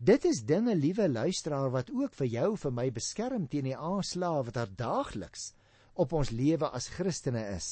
Dit 0.03 0.25
is 0.25 0.41
dinge, 0.43 0.75
liewe 0.75 1.05
luisteraar, 1.09 1.69
wat 1.71 1.91
ook 1.95 2.17
vir 2.19 2.27
jou 2.27 2.47
vir 2.59 2.73
my 2.75 2.89
beskerm 2.91 3.45
teen 3.47 3.69
die 3.69 3.77
aanslae 3.77 4.41
wat 4.49 4.57
daar 4.57 4.73
daagliks 4.81 5.53
op 5.95 6.15
ons 6.19 6.33
lewe 6.35 6.67
as 6.75 6.89
Christene 6.91 7.45
is 7.53 7.69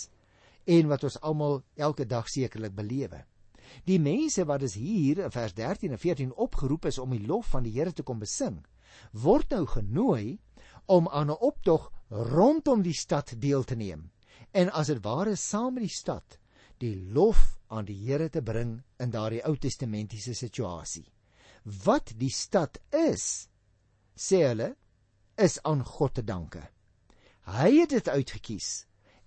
en 0.71 0.87
wat 0.93 1.03
ons 1.09 1.19
almal 1.27 1.59
elke 1.75 2.07
dag 2.07 2.31
sekerlik 2.31 2.77
belewe. 2.79 3.25
Die 3.83 3.99
mense 3.99 4.47
wat 4.47 4.63
is 4.63 4.79
hier 4.79 5.25
in 5.25 5.35
vers 5.35 5.59
13 5.59 5.99
en 5.99 5.99
14 5.99 6.33
opgeroep 6.47 6.87
is 6.93 7.03
om 7.03 7.19
die 7.19 7.27
lof 7.27 7.51
van 7.57 7.67
die 7.67 7.75
Here 7.75 7.91
te 7.91 8.07
kom 8.07 8.23
besing, 8.23 8.63
word 9.11 9.51
nou 9.51 9.67
genooi 9.67 10.39
om 10.87 11.11
aan 11.11 11.35
'n 11.35 11.43
optog 11.51 11.91
rondom 12.11 12.87
die 12.87 12.95
stad 12.95 13.35
deel 13.43 13.65
te 13.65 13.75
neem 13.75 14.11
en 14.53 14.71
as 14.71 14.87
dit 14.87 15.03
ware 15.03 15.35
saam 15.35 15.75
met 15.75 15.83
die 15.83 15.99
stad 15.99 16.39
die 16.79 16.95
lof 17.11 17.59
aan 17.67 17.91
die 17.91 18.05
Here 18.07 18.29
te 18.29 18.43
bring 18.43 18.83
in 19.01 19.11
daardie 19.11 19.43
Ou 19.43 19.57
Testamentiese 19.57 20.35
situasie 20.35 21.11
wat 21.85 22.13
die 22.19 22.33
stad 22.33 22.79
is, 22.95 23.49
sê 24.17 24.43
hulle, 24.49 24.75
is 25.37 25.59
aan 25.65 25.85
God 25.87 26.15
te 26.19 26.25
danke. 26.27 26.63
Hy 27.51 27.71
het 27.81 27.95
dit 27.95 28.09
uitgekies 28.09 28.71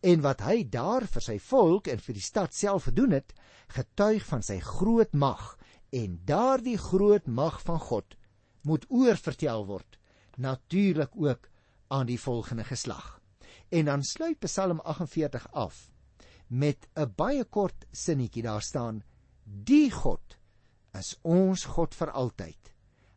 en 0.04 0.22
wat 0.22 0.44
hy 0.44 0.64
daar 0.68 1.06
vir 1.08 1.24
sy 1.24 1.38
volk 1.40 1.88
en 1.88 2.02
vir 2.04 2.18
die 2.18 2.26
stad 2.26 2.54
self 2.54 2.90
gedoen 2.90 3.16
het, 3.16 3.32
getuig 3.72 4.26
van 4.28 4.44
sy 4.44 4.60
groot 4.60 5.14
mag 5.16 5.54
en 5.96 6.20
daardie 6.28 6.78
groot 6.78 7.28
mag 7.28 7.62
van 7.64 7.80
God 7.80 8.18
moet 8.68 8.86
oorvertel 8.92 9.66
word 9.68 10.00
natuurlik 10.38 11.12
ook 11.16 11.50
aan 11.88 12.06
die 12.06 12.20
volgende 12.20 12.64
geslag. 12.64 13.20
En 13.70 13.86
dan 13.86 14.04
sluit 14.04 14.40
Psalm 14.40 14.80
48 14.80 15.52
af 15.52 15.92
met 16.48 16.88
'n 16.96 17.14
baie 17.16 17.44
kort 17.44 17.86
sinnetjie 17.92 18.44
daar 18.44 18.62
staan: 18.62 19.04
Die 19.44 19.92
God 19.92 20.38
is 21.00 21.16
ons 21.24 21.66
God 21.76 21.96
vir 21.98 22.12
altyd. 22.12 22.72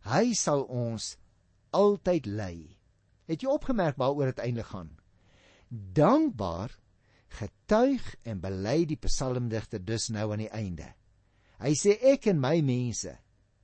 Hy 0.06 0.32
sal 0.38 0.64
ons 0.70 1.14
altyd 1.76 2.26
lei. 2.26 2.56
Het 3.26 3.42
jy 3.42 3.50
opgemerk 3.50 3.98
waaroor 4.00 4.30
dit 4.30 4.42
eintlik 4.44 4.70
gaan? 4.70 4.92
Dankbaar 5.68 6.76
getuig 7.36 8.04
en 8.24 8.40
bely 8.40 8.84
die 8.88 9.00
psalmdigter 9.02 9.82
dus 9.82 10.08
nou 10.14 10.30
aan 10.32 10.44
die 10.44 10.52
einde. 10.54 10.92
Hy 11.60 11.72
sê 11.78 11.96
ek 12.12 12.28
en 12.30 12.40
my 12.40 12.60
mense, 12.64 13.12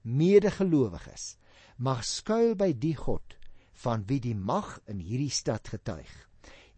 medegelowiges, 0.02 1.36
mag 1.78 2.02
skuil 2.04 2.56
by 2.58 2.72
die 2.72 2.96
God 2.98 3.36
van 3.82 4.04
wie 4.08 4.20
die 4.22 4.36
mag 4.36 4.78
in 4.90 5.00
hierdie 5.00 5.32
stad 5.32 5.68
getuig. 5.72 6.10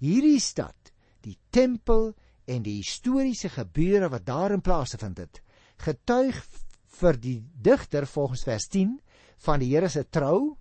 Hierdie 0.02 0.40
stad, 0.42 0.92
die 1.24 1.38
tempel 1.54 2.12
en 2.50 2.64
die 2.66 2.78
historiese 2.82 3.50
gebeure 3.52 4.10
wat 4.12 4.26
daarin 4.28 4.62
plaasgevind 4.64 5.22
het, 5.22 5.40
getuig 5.80 6.40
vir 6.94 7.18
die 7.20 7.38
digter 7.54 8.06
volgens 8.06 8.44
vers 8.46 8.68
10 8.72 8.98
van 9.46 9.62
die 9.62 9.72
Here 9.72 9.88
se 9.90 10.04
trou 10.08 10.54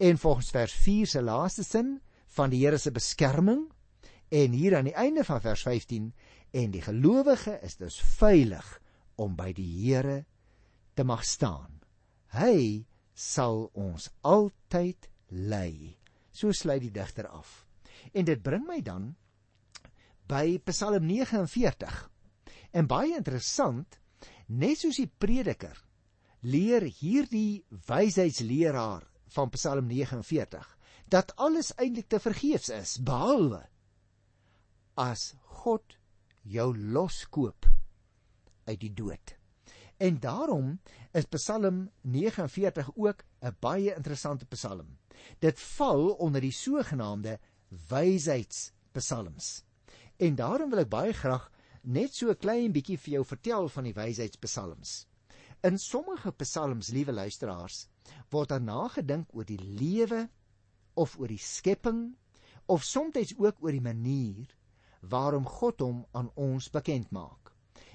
en 0.00 0.18
volgens 0.18 0.50
vers 0.54 0.72
4 0.84 1.06
se 1.06 1.22
laaste 1.22 1.64
sin 1.64 1.98
van 2.36 2.50
die 2.50 2.62
Here 2.64 2.78
se 2.78 2.92
beskerming 2.94 3.66
en 4.30 4.52
hier 4.56 4.76
aan 4.78 4.88
die 4.88 4.96
einde 4.96 5.24
van 5.26 5.42
vers 5.44 5.62
15 5.66 6.12
en 6.50 6.70
die 6.74 6.82
gelowige 6.82 7.58
is 7.66 7.76
dus 7.76 8.00
veilig 8.18 8.66
om 9.20 9.36
by 9.36 9.52
die 9.52 9.68
Here 9.84 10.24
te 10.94 11.04
mag 11.04 11.24
staan. 11.24 11.80
Hy 12.34 12.86
sal 13.14 13.66
ons 13.76 14.08
altyd 14.26 15.10
lei. 15.28 15.96
So 16.32 16.54
sluit 16.56 16.82
die 16.86 16.94
digter 16.94 17.28
af. 17.28 17.66
En 18.14 18.24
dit 18.24 18.42
bring 18.42 18.64
my 18.66 18.80
dan 18.82 19.12
by 20.30 20.58
Psalm 20.64 21.06
49. 21.06 22.10
En 22.72 22.86
baie 22.86 23.16
interessant, 23.18 23.99
Net 24.50 24.80
soos 24.82 24.98
die 24.98 25.06
prediker 25.06 25.78
leer 26.42 26.82
hierdie 26.98 27.62
wysheidsleraar 27.86 29.04
van 29.30 29.50
Psalm 29.54 29.86
49 29.86 30.66
dat 31.10 31.34
alles 31.38 31.70
eintlik 31.78 32.08
te 32.10 32.18
vergeefs 32.22 32.70
is 32.74 32.96
behalwe 33.06 33.60
as 34.98 35.34
God 35.62 35.94
jou 36.42 36.72
loskoop 36.74 37.68
uit 38.66 38.80
die 38.80 38.92
dood. 38.94 39.36
En 40.00 40.18
daarom 40.18 40.78
is 41.14 41.28
Psalm 41.30 41.90
49 42.02 42.90
ook 42.96 43.22
'n 43.42 43.56
baie 43.60 43.94
interessante 43.94 44.46
Psalm. 44.46 44.98
Dit 45.38 45.60
val 45.60 46.10
onder 46.18 46.40
die 46.40 46.52
sogenaamde 46.52 47.38
wysheidspsalms. 47.88 49.62
En 50.16 50.34
daarom 50.34 50.70
wil 50.70 50.78
ek 50.78 50.88
baie 50.88 51.12
graag 51.12 51.50
net 51.82 52.14
so 52.14 52.28
'n 52.30 52.36
klein 52.36 52.72
bietjie 52.72 52.98
vir 52.98 53.12
jou 53.12 53.24
vertel 53.24 53.68
van 53.68 53.84
die 53.84 53.94
wysheidspsalms. 53.94 55.06
In 55.62 55.78
sommige 55.78 56.32
psalms, 56.32 56.88
liewe 56.88 57.12
luisteraars, 57.12 57.88
word 58.30 58.48
daar 58.48 58.60
nagedink 58.60 59.34
oor 59.34 59.44
die 59.44 59.60
lewe 59.60 60.28
of 60.94 61.18
oor 61.18 61.28
die 61.28 61.38
skepping 61.38 62.16
of 62.66 62.84
soms 62.84 63.34
ook 63.38 63.56
oor 63.62 63.72
die 63.72 63.80
manier 63.80 64.46
waarom 65.00 65.46
God 65.46 65.80
hom 65.80 66.06
aan 66.12 66.30
ons 66.34 66.70
bekend 66.70 67.10
maak. 67.10 67.52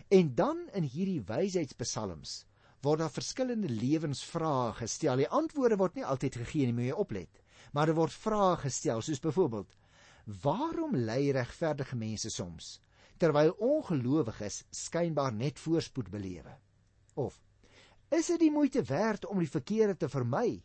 En 0.09 0.35
dan 0.35 0.69
in 0.73 0.83
hierdie 0.83 1.21
wysheidspsalms 1.21 2.45
word 2.81 2.99
daar 2.99 3.13
verskillende 3.13 3.69
lewensvrae 3.69 4.73
gestel. 4.73 5.17
Die 5.17 5.29
antwoorde 5.29 5.77
word 5.77 5.95
nie 5.95 6.05
altyd 6.05 6.35
gegee 6.35 6.65
nie, 6.65 6.73
moet 6.73 6.89
jy 6.91 6.97
oplet. 7.01 7.41
Maar 7.73 7.87
daar 7.87 7.95
word 7.95 8.13
vrae 8.13 8.57
gestel 8.57 9.01
soos 9.01 9.19
byvoorbeeld: 9.19 9.71
Waarom 10.41 10.95
ly 10.95 11.31
regverdige 11.31 11.95
mense 11.95 12.29
soms 12.29 12.79
terwyl 13.17 13.55
ongelowiges 13.63 14.63
skynbaar 14.69 15.34
net 15.34 15.60
voorspoed 15.60 16.10
belewe? 16.12 16.55
Of 17.15 17.41
is 18.10 18.27
dit 18.27 18.39
die 18.39 18.51
moeite 18.51 18.84
werd 18.84 19.25
om 19.25 19.39
die 19.39 19.50
verkeerde 19.50 19.98
te 19.98 20.10
vermy? 20.10 20.63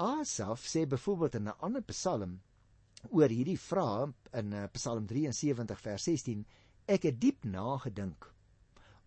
Asaf 0.00 0.64
sê 0.64 0.86
byvoorbeeld 0.88 1.34
in 1.34 1.48
'n 1.48 1.58
ander 1.60 1.82
Psalm 1.82 2.40
oor 3.08 3.28
hierdie 3.28 3.58
vraag 3.58 4.12
in 4.32 4.52
eh, 4.52 4.68
Psalm 4.72 5.06
73 5.06 5.80
vers 5.80 6.04
16: 6.04 6.46
Ek 6.86 7.02
het 7.02 7.20
diep 7.20 7.44
nagedink 7.44 8.32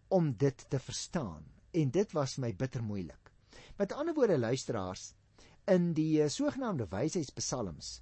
om 0.08 0.34
dit 0.38 0.66
te 0.70 0.80
verstaan 0.80 1.44
en 1.72 1.92
dit 1.92 2.12
was 2.12 2.38
my 2.38 2.54
bitter 2.56 2.84
moeilik. 2.84 3.32
Met 3.78 3.94
ander 3.94 4.14
woorde 4.14 4.38
luisteraars, 4.38 5.14
in 5.66 5.94
die 5.94 6.22
eh, 6.22 6.30
sogenaamde 6.30 6.88
wysheidspsalms 6.92 8.02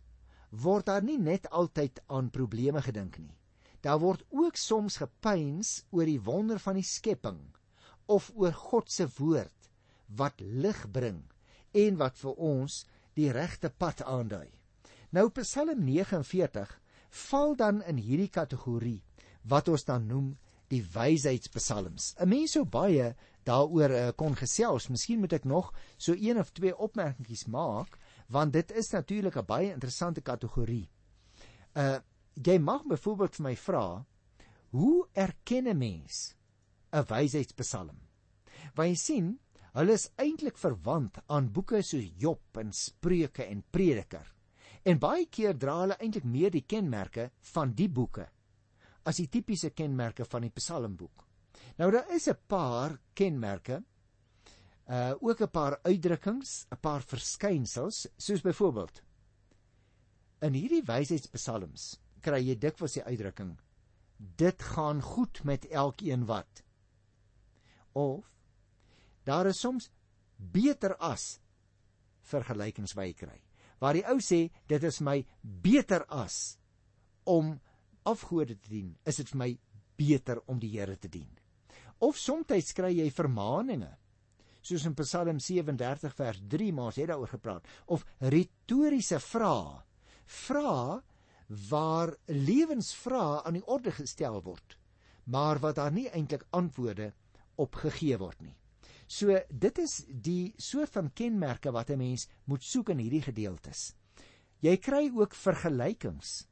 word 0.49 0.85
daar 0.85 1.03
nie 1.03 1.19
net 1.19 1.49
altyd 1.49 2.01
aan 2.07 2.29
probleme 2.29 2.81
gedink 2.81 3.17
nie. 3.17 3.35
Daar 3.81 3.99
word 3.99 4.23
ook 4.29 4.55
soms 4.55 4.97
gepeins 5.01 5.81
oor 5.89 6.05
die 6.05 6.21
wonder 6.21 6.59
van 6.59 6.77
die 6.77 6.85
skepping 6.85 7.39
of 8.05 8.31
oor 8.35 8.53
God 8.53 8.91
se 8.91 9.07
woord 9.17 9.69
wat 10.15 10.41
lig 10.41 10.83
bring 10.91 11.23
en 11.71 11.97
wat 11.97 12.17
vir 12.19 12.35
ons 12.35 12.83
die 13.17 13.31
regte 13.31 13.69
pad 13.69 14.03
aandui. 14.03 14.49
Nou 15.11 15.29
Psalm 15.29 15.83
49 15.83 16.77
val 17.27 17.55
dan 17.55 17.81
in 17.83 17.97
hierdie 17.99 18.31
kategorie 18.31 19.01
wat 19.43 19.67
ons 19.67 19.83
dan 19.87 20.07
noem 20.07 20.31
die 20.71 20.83
wysheidspsalms. 20.93 22.15
'n 22.19 22.29
Mens 22.29 22.53
sou 22.55 22.63
baie 22.63 23.15
daaroor 23.43 23.91
uh, 23.91 24.11
kon 24.15 24.35
gesels. 24.35 24.87
Miskien 24.87 25.19
moet 25.19 25.33
ek 25.33 25.43
nog 25.43 25.73
so 25.97 26.13
een 26.13 26.39
of 26.39 26.51
twee 26.51 26.77
opmerkingies 26.77 27.45
maak 27.45 27.97
want 28.31 28.53
dit 28.53 28.71
is 28.71 28.91
natuurlik 28.91 29.35
'n 29.35 29.45
baie 29.45 29.73
interessante 29.73 30.21
kategorie. 30.21 30.89
Uh 31.75 31.99
jy 32.47 32.57
mag 32.59 32.85
byvoorbeeld 32.87 33.35
vir 33.35 33.43
my 33.43 33.55
vra, 33.55 33.85
hoe 34.71 35.07
erken 35.13 35.67
'n 35.67 35.77
mens 35.77 36.35
'n 36.93 37.05
wysheidspsalm? 37.09 37.99
Want 38.75 38.89
jy 38.89 38.95
sien, 38.95 39.39
hulle 39.73 39.93
is 39.93 40.11
eintlik 40.17 40.57
verwant 40.57 41.17
aan 41.27 41.51
boeke 41.51 41.81
soos 41.81 42.11
Job 42.17 42.57
en 42.57 42.71
Spreuke 42.73 43.43
en 43.45 43.63
Prediker. 43.71 44.33
En 44.85 44.99
baie 44.99 45.25
keer 45.25 45.57
dra 45.57 45.79
hulle 45.81 45.97
eintlik 45.99 46.23
meer 46.23 46.51
die 46.51 46.65
kenmerke 46.65 47.31
van 47.53 47.73
die 47.73 47.89
boeke 47.89 48.29
as 49.03 49.17
die 49.17 49.27
tipiese 49.27 49.69
kenmerke 49.69 50.25
van 50.25 50.41
die 50.41 50.53
Psalmboek. 50.53 51.25
Nou 51.77 51.91
daar 51.91 52.09
is 52.11 52.27
'n 52.27 52.37
paar 52.47 52.99
kenmerke 53.13 53.83
uh 54.87 55.13
ook 55.21 55.41
'n 55.41 55.49
paar 55.49 55.79
uitdrukkings, 55.83 56.67
'n 56.71 56.79
paar 56.81 57.01
verskynsels, 57.01 58.07
soos 58.17 58.41
byvoorbeeld 58.41 59.01
in 60.41 60.53
hierdie 60.53 60.83
wysheidspsalms 60.83 62.00
kry 62.21 62.41
jy 62.45 62.57
dikwels 62.59 62.97
die 62.97 63.05
uitdrukking. 63.05 63.55
Dit 64.17 64.61
gaan 64.73 65.01
goed 65.01 65.43
met 65.43 65.65
elkeen 65.69 66.25
wat. 66.29 66.63
Of 67.97 68.27
daar 69.25 69.49
is 69.51 69.59
soms 69.59 69.89
beter 70.37 70.95
as 70.97 71.39
vergelykings 72.31 72.95
jy 72.97 73.13
kry 73.13 73.37
waar 73.81 73.97
die 73.97 74.05
ou 74.05 74.19
sê 74.21 74.45
dit 74.69 74.83
is 74.85 75.01
my 75.01 75.17
beter 75.41 76.05
as 76.13 76.57
om 77.29 77.55
afgode 78.07 78.57
te 78.57 78.69
dien 78.69 78.93
is 79.09 79.17
dit 79.21 79.33
vir 79.33 79.41
my 79.41 79.49
beter 80.01 80.41
om 80.49 80.57
die 80.61 80.71
Here 80.73 80.95
te 80.97 81.09
dien. 81.09 81.29
Of 82.01 82.17
soms 82.17 82.73
kry 82.73 82.93
jy 82.95 83.09
vermaaninge 83.13 83.91
soos 84.61 84.85
in 84.85 84.95
Psalm 84.97 85.39
37 85.41 86.13
vers 86.17 86.41
3 86.49 86.71
maar 86.73 86.91
ons 86.91 86.99
het 87.01 87.09
daaroor 87.09 87.33
gepraat 87.33 87.67
of 87.93 88.05
retoriese 88.19 89.19
vrae. 89.21 89.81
Vrae 90.25 91.01
waar 91.69 92.13
lewensvrae 92.25 93.41
aan 93.43 93.57
die 93.59 93.67
orde 93.67 93.91
gestel 93.91 94.39
word 94.45 94.77
maar 95.31 95.59
wat 95.59 95.75
daar 95.75 95.91
nie 95.91 96.09
eintlik 96.09 96.45
antwoorde 96.49 97.11
op 97.55 97.75
gegee 97.75 98.17
word 98.17 98.39
nie. 98.41 98.55
So 99.07 99.35
dit 99.49 99.81
is 99.83 99.97
die 100.07 100.53
soort 100.57 100.93
van 100.95 101.11
kenmerke 101.13 101.71
wat 101.71 101.89
'n 101.89 101.97
mens 101.97 102.27
moet 102.45 102.63
soek 102.63 102.89
in 102.89 102.97
hierdie 102.97 103.21
gedeeltes. 103.21 103.93
Jy 104.61 104.77
kry 104.77 105.11
ook 105.13 105.35
vergelykings 105.35 106.47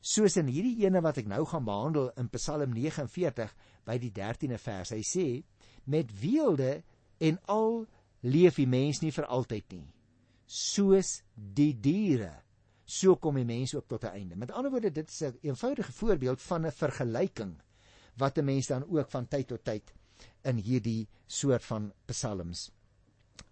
soos 0.00 0.36
in 0.36 0.46
hierdie 0.46 0.84
ene 0.84 1.00
wat 1.00 1.18
ek 1.18 1.26
nou 1.26 1.44
gaan 1.46 1.64
behandel 1.64 2.10
in 2.16 2.28
Psalm 2.28 2.72
49 2.72 3.54
by 3.84 3.98
die 3.98 4.10
13de 4.10 4.58
vers. 4.58 4.90
Hy 4.90 5.02
sê 5.02 5.44
met 5.84 6.20
weelde 6.20 6.82
en 7.18 7.38
al 7.46 7.86
leef 8.20 8.56
die 8.56 8.66
mens 8.66 9.00
nie 9.00 9.10
vir 9.10 9.26
altyd 9.26 9.72
nie 9.72 9.94
soos 10.46 11.22
die 11.34 11.72
diere 11.80 12.42
so 12.84 13.16
kom 13.16 13.34
die 13.34 13.44
mens 13.44 13.74
ook 13.74 13.88
tot 13.88 14.04
'n 14.04 14.14
einde. 14.14 14.36
Met 14.36 14.50
ander 14.50 14.70
woorde 14.70 14.90
dit 14.90 15.08
is 15.08 15.22
'n 15.22 15.38
eenvoudige 15.42 15.92
voorbeeld 15.92 16.42
van 16.42 16.66
'n 16.66 16.72
vergelyking 16.72 17.60
wat 18.16 18.38
'n 18.38 18.44
mens 18.44 18.66
dan 18.66 18.84
ook 18.88 19.10
van 19.10 19.28
tyd 19.28 19.46
tot 19.48 19.64
tyd 19.64 19.92
in 20.42 20.56
hierdie 20.56 21.08
soort 21.26 21.64
van 21.64 21.92
psalms 22.04 22.70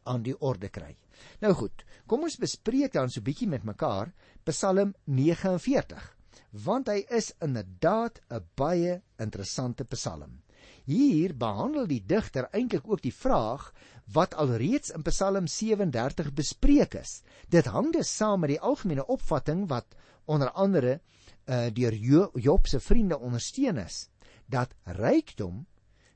aan 0.02 0.22
die 0.22 0.40
orde 0.40 0.68
kry. 0.68 0.96
Nou 1.40 1.54
goed 1.54 1.84
kom 2.06 2.22
ons 2.22 2.37
bespreek 2.37 2.92
dan 2.92 3.10
so 3.10 3.20
'n 3.20 3.25
bietjie 3.25 3.49
met 3.49 3.64
mekaar 3.64 4.12
Psalm 4.44 4.94
49 5.04 6.16
want 6.50 6.88
hy 6.88 7.04
is 7.08 7.32
inderdaad 7.40 8.20
'n 8.30 8.46
baie 8.54 9.02
interessante 9.18 9.84
psalm 9.84 10.42
Hier 10.85 11.35
behandel 11.37 11.87
die 11.87 12.02
digter 12.07 12.49
eintlik 12.52 12.88
ook 12.88 13.02
die 13.02 13.14
vraag 13.14 13.71
wat 14.12 14.35
alreeds 14.35 14.90
in 14.90 15.02
Psalm 15.07 15.47
37 15.47 16.33
bespreek 16.35 16.95
is. 16.95 17.23
Dit 17.49 17.71
hang 17.71 17.93
dus 17.93 18.11
saam 18.17 18.40
met 18.40 18.55
die 18.57 18.61
algemene 18.61 19.07
opvatting 19.07 19.69
wat 19.69 19.97
onder 20.25 20.50
andere 20.50 21.00
uh, 21.47 21.67
deur 21.73 21.95
Job 22.35 22.67
se 22.67 22.81
vriende 22.81 23.19
ondersteun 23.19 23.79
is 23.79 24.09
dat 24.50 24.75
rykdom, 24.85 25.67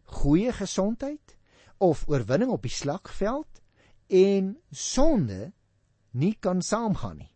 goeie 0.04 0.52
gesondheid 0.52 1.36
of 1.78 2.04
oorwinning 2.08 2.50
op 2.50 2.62
die 2.62 2.72
slagveld 2.72 3.62
en 4.10 4.56
sonde 4.70 5.52
nie 6.10 6.34
kan 6.40 6.62
saamgaan 6.62 7.16
nie. 7.22 7.30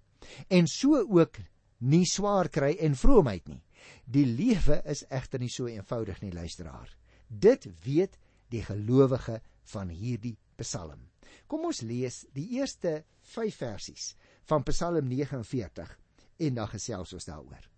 En 0.48 0.66
so 0.66 0.98
ook 0.98 1.38
nie 1.78 2.04
swaar 2.06 2.48
kry 2.48 2.74
en 2.82 2.96
vroomheid 2.98 3.48
nie. 3.48 3.62
Die 4.04 4.26
lewe 4.26 4.82
is 4.84 5.04
egter 5.08 5.40
nie 5.40 5.50
so 5.52 5.66
eenvoudig 5.70 6.20
nie, 6.22 6.32
luisteraar. 6.32 6.97
Dit 7.28 7.68
weet 7.84 8.16
die 8.48 8.64
gelowige 8.64 9.42
van 9.72 9.88
hierdie 9.92 10.38
Psalm. 10.56 11.10
Kom 11.46 11.66
ons 11.68 11.82
lees 11.84 12.24
die 12.32 12.46
eerste 12.56 13.04
5 13.34 13.56
versies 13.60 14.14
van 14.48 14.64
Psalm 14.64 15.08
49 15.08 15.92
en 16.38 16.54
dan 16.56 16.70
gesels 16.72 17.12
ons 17.12 17.28
daaroor. 17.28 17.68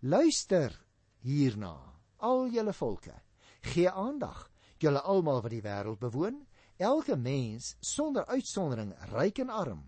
Luister 0.00 0.72
hierna, 1.24 1.76
al 2.16 2.48
julle 2.52 2.72
volke. 2.72 3.14
Gee 3.64 3.90
aandag, 3.90 4.48
julle 4.80 5.00
almal 5.00 5.42
wat 5.44 5.52
die 5.52 5.64
wêreld 5.64 6.00
bewoon, 6.00 6.42
elke 6.76 7.16
mens 7.16 7.74
sonder 7.80 8.26
uitsondering, 8.26 8.92
ryk 9.12 9.40
en 9.44 9.52
arm. 9.52 9.82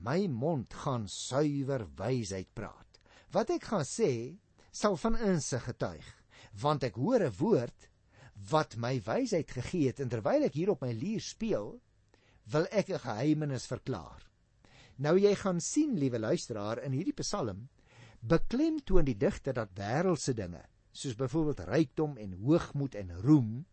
My 0.00 0.26
mond 0.28 0.74
gaan 0.84 1.06
suiwer 1.08 1.86
wysheid 1.96 2.50
praat. 2.56 3.00
Wat 3.32 3.52
ek 3.54 3.68
gaan 3.70 3.86
sê, 3.88 4.36
sal 4.72 4.96
van 5.00 5.16
insig 5.16 5.64
getuig, 5.68 6.04
want 6.60 6.84
ek 6.84 6.96
hoor 7.00 7.24
'n 7.24 7.36
woord 7.38 7.88
wat 8.50 8.76
my 8.76 8.98
wysheid 9.04 9.50
gegee 9.50 9.88
het 9.88 10.00
en 10.00 10.10
terwyl 10.12 10.44
ek 10.46 10.56
hier 10.58 10.72
op 10.74 10.82
my 10.84 10.92
lier 10.92 11.22
speel, 11.22 11.74
wil 12.52 12.66
ek 12.70 12.90
'n 12.90 12.98
geheimenis 12.98 13.66
verklaar. 13.66 14.22
Nou 14.96 15.18
jy 15.18 15.34
gaan 15.34 15.60
sien, 15.60 15.98
liewe 15.98 16.18
luisteraar, 16.18 16.82
in 16.82 16.92
hierdie 16.92 17.16
Psalm 17.18 17.68
beklemtoon 18.20 19.04
die 19.04 19.16
digter 19.16 19.52
dat 19.52 19.74
wêreldse 19.76 20.34
dinge, 20.34 20.62
soos 20.92 21.16
byvoorbeeld 21.18 21.66
rykdom 21.68 22.16
en 22.16 22.32
hoogmoed 22.32 22.94
en 22.94 23.12
roem, 23.20 23.66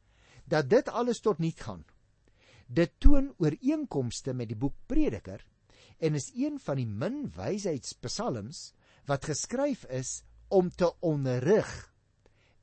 dat 0.45 0.69
dit 0.69 0.89
alles 0.89 1.19
tot 1.19 1.39
niet 1.39 1.61
gaan. 1.61 1.85
Dit 2.67 2.99
toon 2.99 3.33
ooreenkomste 3.37 4.33
met 4.33 4.47
die 4.47 4.57
boek 4.57 4.75
Prediker 4.87 5.45
en 5.99 6.15
is 6.15 6.31
een 6.35 6.59
van 6.59 6.75
die 6.81 6.87
min 6.87 7.29
wysheidspsalms 7.35 8.71
wat 9.05 9.25
geskryf 9.25 9.85
is 9.85 10.23
om 10.49 10.69
te 10.69 10.89
onderrig 10.99 11.93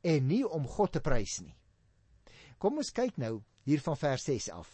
en 0.01 0.27
nie 0.27 0.45
om 0.47 0.67
God 0.67 0.93
te 0.93 1.01
prys 1.01 1.39
nie. 1.41 1.55
Kom 2.59 2.81
ons 2.83 2.91
kyk 2.91 3.21
nou 3.23 3.39
hier 3.69 3.83
van 3.85 3.97
vers 3.99 4.25
6 4.27 4.49
af. 4.51 4.71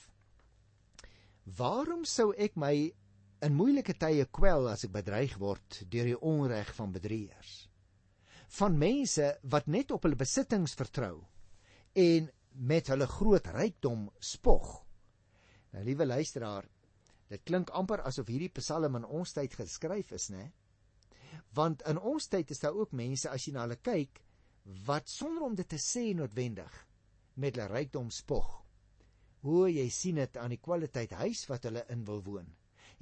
Waarom 1.59 2.07
sou 2.09 2.31
ek 2.41 2.57
my 2.57 2.73
in 3.45 3.57
moeilike 3.59 3.93
tye 4.01 4.25
kwel 4.33 4.71
as 4.71 4.87
ek 4.87 4.95
bedreig 4.95 5.35
word 5.41 5.83
deur 5.93 6.09
die 6.09 6.21
onreg 6.33 6.71
van 6.79 6.95
bedrieërs? 6.95 7.53
Van 8.57 8.79
mense 8.81 9.29
wat 9.53 9.69
net 9.69 9.93
op 9.93 10.07
hulle 10.07 10.17
besittings 10.17 10.77
vertrou 10.79 11.19
en 12.01 12.31
met 12.55 12.89
hulle 12.89 13.11
groot 13.11 13.51
rykdom 13.53 14.09
spog. 14.23 14.71
Nou 15.75 15.85
liewe 15.85 16.07
luisteraar, 16.07 16.65
dit 17.29 17.45
klink 17.45 17.75
amper 17.77 18.01
asof 18.09 18.31
hierdie 18.33 18.53
Psalm 18.63 18.97
in 18.97 19.05
ons 19.05 19.37
tyd 19.37 19.59
geskryf 19.59 20.15
is, 20.17 20.31
né? 20.33 20.49
Want 21.53 21.85
in 21.91 21.99
ons 21.99 22.31
tyd 22.31 22.55
is 22.55 22.63
daar 22.63 22.79
ook 22.79 22.97
mense 22.97 23.29
as 23.29 23.45
jy 23.45 23.53
na 23.53 23.67
hulle 23.67 23.81
kyk 23.83 24.23
wat 24.89 25.11
sonder 25.13 25.45
om 25.45 25.57
dit 25.59 25.69
te 25.69 25.81
sê 25.83 26.15
noodwendig 26.17 26.73
met 27.41 27.57
hulle 27.57 27.71
rykdom 27.73 28.11
spog. 28.15 28.51
Hoe 29.45 29.69
jy 29.69 29.89
sien 29.93 30.21
dit 30.21 30.37
aan 30.41 30.55
die 30.55 30.63
kwaliteit 30.63 31.13
huis 31.21 31.45
wat 31.51 31.67
hulle 31.69 31.85
in 31.93 32.05
wil 32.09 32.23
woon. 32.25 32.49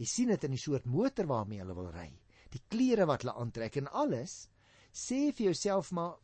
Jy 0.00 0.08
sien 0.08 0.32
dit 0.32 0.44
in 0.46 0.56
die 0.56 0.60
soort 0.60 0.88
motor 0.88 1.28
waarmee 1.30 1.60
hulle 1.62 1.76
wil 1.76 1.90
ry, 1.94 2.08
die 2.52 2.62
klere 2.72 3.06
wat 3.08 3.22
hulle 3.22 3.36
aantrek 3.38 3.78
en 3.80 3.90
alles. 3.92 4.48
Sê 4.92 5.30
vir 5.32 5.52
jouself 5.52 5.92
maar, 5.92 6.16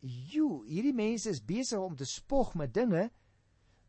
"Jo, 0.00 0.62
hierdie 0.62 0.94
mense 0.94 1.30
is 1.30 1.40
besig 1.40 1.78
om 1.78 1.96
te 1.96 2.04
spog 2.04 2.54
met 2.54 2.74
dinge 2.74 3.10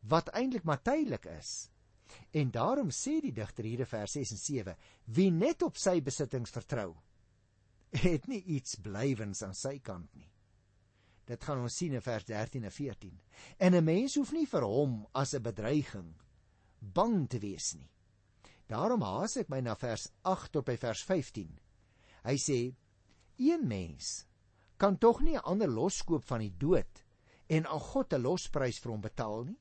wat 0.02 0.28
eintlik 0.34 0.64
maar 0.64 0.82
tydelik 0.82 1.26
is." 1.26 1.70
En 2.32 2.50
daarom 2.50 2.90
sê 2.90 3.20
die 3.20 3.32
digter 3.32 3.64
hier 3.64 3.80
in 3.80 3.86
vers 3.86 4.12
6 4.12 4.30
en 4.30 4.38
7: 4.38 4.76
"Wie 5.04 5.30
net 5.30 5.62
op 5.62 5.76
sy 5.76 6.00
besittings 6.00 6.50
vertrou, 6.50 6.96
het 7.90 8.26
nie 8.26 8.42
iets 8.42 8.76
blywends 8.76 9.42
aan 9.42 9.54
sy 9.54 9.78
kant 9.78 10.14
nie." 10.14 10.30
Dit 11.26 11.42
gaan 11.42 11.58
ons 11.58 11.76
sien 11.76 11.92
in 11.92 12.02
vers 12.02 12.24
13 12.24 12.64
en 12.64 12.70
14. 12.70 13.20
En 13.58 13.74
'n 13.74 13.84
mens 13.84 14.14
hoef 14.14 14.32
nie 14.32 14.46
vir 14.46 14.62
hom 14.62 15.06
as 15.12 15.34
'n 15.34 15.42
bedreiging 15.42 16.14
bang 16.80 17.28
te 17.28 17.38
wees 17.38 17.74
nie. 17.74 17.90
Daarom 18.66 19.02
haas 19.02 19.36
ek 19.36 19.48
my 19.48 19.60
na 19.60 19.74
vers 19.74 20.08
8 20.22 20.52
tot 20.52 20.64
by 20.64 20.76
vers 20.76 21.02
15. 21.02 21.58
Hy 22.24 22.36
sê: 22.36 22.74
"Een 23.38 23.66
mens 23.66 24.26
kan 24.76 24.98
tog 24.98 25.20
nie 25.20 25.36
'n 25.36 25.44
ander 25.44 25.68
loskoop 25.68 26.24
van 26.24 26.40
die 26.40 26.54
dood 26.58 27.04
en 27.48 27.66
aan 27.66 27.80
God 27.80 28.12
'n 28.12 28.22
losprys 28.22 28.78
vir 28.78 28.92
hom 28.92 29.00
betaal 29.00 29.44
nie. 29.44 29.58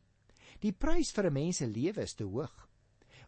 Die 0.60 0.71
prys 0.71 1.12
vir 1.12 1.25
'n 1.25 1.34
mens 1.34 1.58
se 1.58 1.67
lewe 1.67 2.01
is 2.01 2.13
te 2.13 2.23
hoog. 2.23 2.69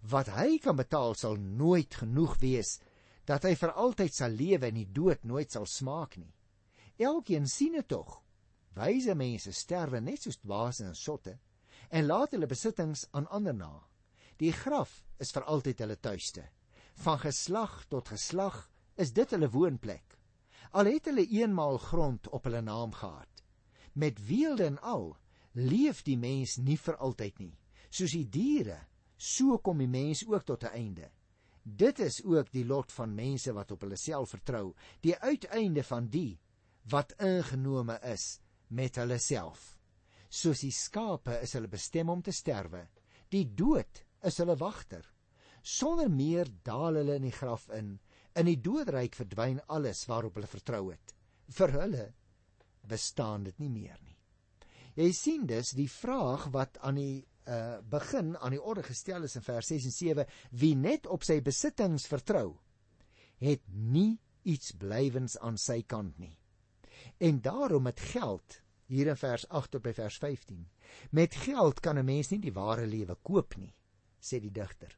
Wat 0.02 0.28
hy 0.28 0.58
kan 0.60 0.76
betaal 0.76 1.16
sal 1.16 1.36
nooit 1.36 1.96
genoeg 1.96 2.38
wees 2.40 2.80
dat 3.26 3.44
hy 3.44 3.56
vir 3.56 3.72
altyd 3.72 4.14
sal 4.14 4.30
lewe 4.30 4.68
en 4.68 4.76
die 4.76 4.92
dood 4.92 5.24
nooit 5.24 5.52
sal 5.52 5.66
smaak 5.66 6.18
nie. 6.18 6.34
Elkeen 6.98 7.48
sien 7.48 7.74
dit 7.74 7.88
tog." 7.88 8.27
Wyse 8.78 9.16
mense 9.18 9.52
sterwe 9.58 10.00
net 10.06 10.22
soos 10.22 10.38
dwaase 10.38 10.86
en 10.86 10.96
sotte 10.96 11.38
en 11.90 12.06
laat 12.06 12.34
hulle 12.36 12.50
besittings 12.50 13.08
aan 13.18 13.28
ander 13.34 13.56
na. 13.56 13.72
Die 14.38 14.52
graf 14.54 15.00
is 15.24 15.32
vir 15.34 15.48
altyd 15.50 15.82
hulle 15.82 15.98
tuiste. 15.98 16.44
Van 17.02 17.18
geslag 17.22 17.80
tot 17.90 18.12
geslag 18.14 18.60
is 19.02 19.14
dit 19.18 19.34
hulle 19.34 19.50
woonplek. 19.50 20.18
Al 20.78 20.92
het 20.92 21.10
hulle 21.10 21.26
eenmaal 21.26 21.80
grond 21.82 22.30
op 22.30 22.46
hulle 22.46 22.62
naam 22.62 22.94
gehad. 22.94 23.44
Met 23.94 24.22
weelde 24.28 24.68
en 24.68 24.80
al 24.82 25.16
leef 25.58 26.04
die 26.06 26.18
mens 26.18 26.58
nie 26.62 26.78
vir 26.78 27.00
altyd 27.02 27.40
nie. 27.40 27.56
Soos 27.90 28.14
die 28.14 28.28
diere, 28.30 28.82
so 29.18 29.58
kom 29.58 29.80
die 29.82 29.90
mens 29.90 30.26
ook 30.28 30.46
tot 30.46 30.64
'n 30.64 30.76
einde. 30.76 31.10
Dit 31.64 32.00
is 32.00 32.24
ook 32.24 32.52
die 32.52 32.66
lot 32.66 32.92
van 32.92 33.16
mense 33.16 33.54
wat 33.54 33.72
op 33.72 33.82
hulle 33.82 33.98
self 33.98 34.30
vertrou, 34.30 34.76
die 35.02 35.16
uiteinde 35.16 35.84
van 35.84 36.08
die 36.10 36.40
wat 36.90 37.12
ingenome 37.20 38.00
is 38.04 38.40
met 38.70 39.00
hulle 39.00 39.20
self. 39.20 39.78
Soos 40.30 40.64
die 40.66 40.74
skape 40.76 41.40
is 41.44 41.56
hulle 41.56 41.72
bestem 41.72 42.10
om 42.12 42.22
te 42.22 42.34
sterwe. 42.36 42.88
Die 43.32 43.46
dood 43.56 44.04
is 44.28 44.40
hulle 44.42 44.58
wagter. 44.60 45.06
Sonder 45.62 46.10
meer 46.12 46.50
daal 46.64 47.00
hulle 47.00 47.18
in 47.20 47.28
die 47.28 47.36
graf 47.36 47.68
in. 47.76 47.96
In 48.38 48.50
die 48.50 48.60
doodryk 48.62 49.16
verdwyn 49.18 49.62
alles 49.74 50.06
waarop 50.10 50.38
hulle 50.38 50.50
vertrou 50.52 50.90
het. 50.92 51.16
Vir 51.48 51.74
hulle 51.80 52.06
bestaan 52.88 53.48
dit 53.48 53.58
nie 53.60 53.72
meer 53.72 53.98
nie. 54.04 54.16
Jy 54.98 55.12
sien 55.14 55.48
dus 55.48 55.74
die 55.78 55.90
vraag 55.92 56.48
wat 56.56 56.80
aan 56.82 57.00
die 57.00 57.26
uh 57.48 57.80
begin 57.90 58.34
aan 58.38 58.52
die 58.52 58.62
orde 58.62 58.84
gestel 58.84 59.24
is 59.24 59.38
in 59.40 59.44
vers 59.46 59.70
6 59.72 59.86
en 59.88 59.94
7 59.96 60.26
wie 60.60 60.74
net 60.76 61.08
op 61.08 61.24
sy 61.24 61.38
besittings 61.40 62.08
vertrou 62.12 62.58
het 63.40 63.64
nie 63.72 64.18
iets 64.44 64.74
blywends 64.76 65.38
aan 65.40 65.56
sy 65.62 65.78
kant 65.88 66.20
nie 66.20 66.34
en 67.18 67.42
daarom 67.42 67.84
met 67.84 68.00
geld 68.14 68.62
hier 68.88 69.08
in 69.08 69.20
vers 69.20 69.48
8 69.50 69.72
tot 69.72 69.84
by 69.84 69.94
vers 69.98 70.18
15 70.24 70.64
met 71.12 71.36
geld 71.48 71.80
kan 71.80 71.98
'n 71.98 72.06
mens 72.06 72.32
nie 72.32 72.40
die 72.40 72.54
ware 72.54 72.86
lewe 72.86 73.16
koop 73.22 73.58
nie 73.58 73.74
sê 74.22 74.40
die 74.40 74.52
digter 74.52 74.98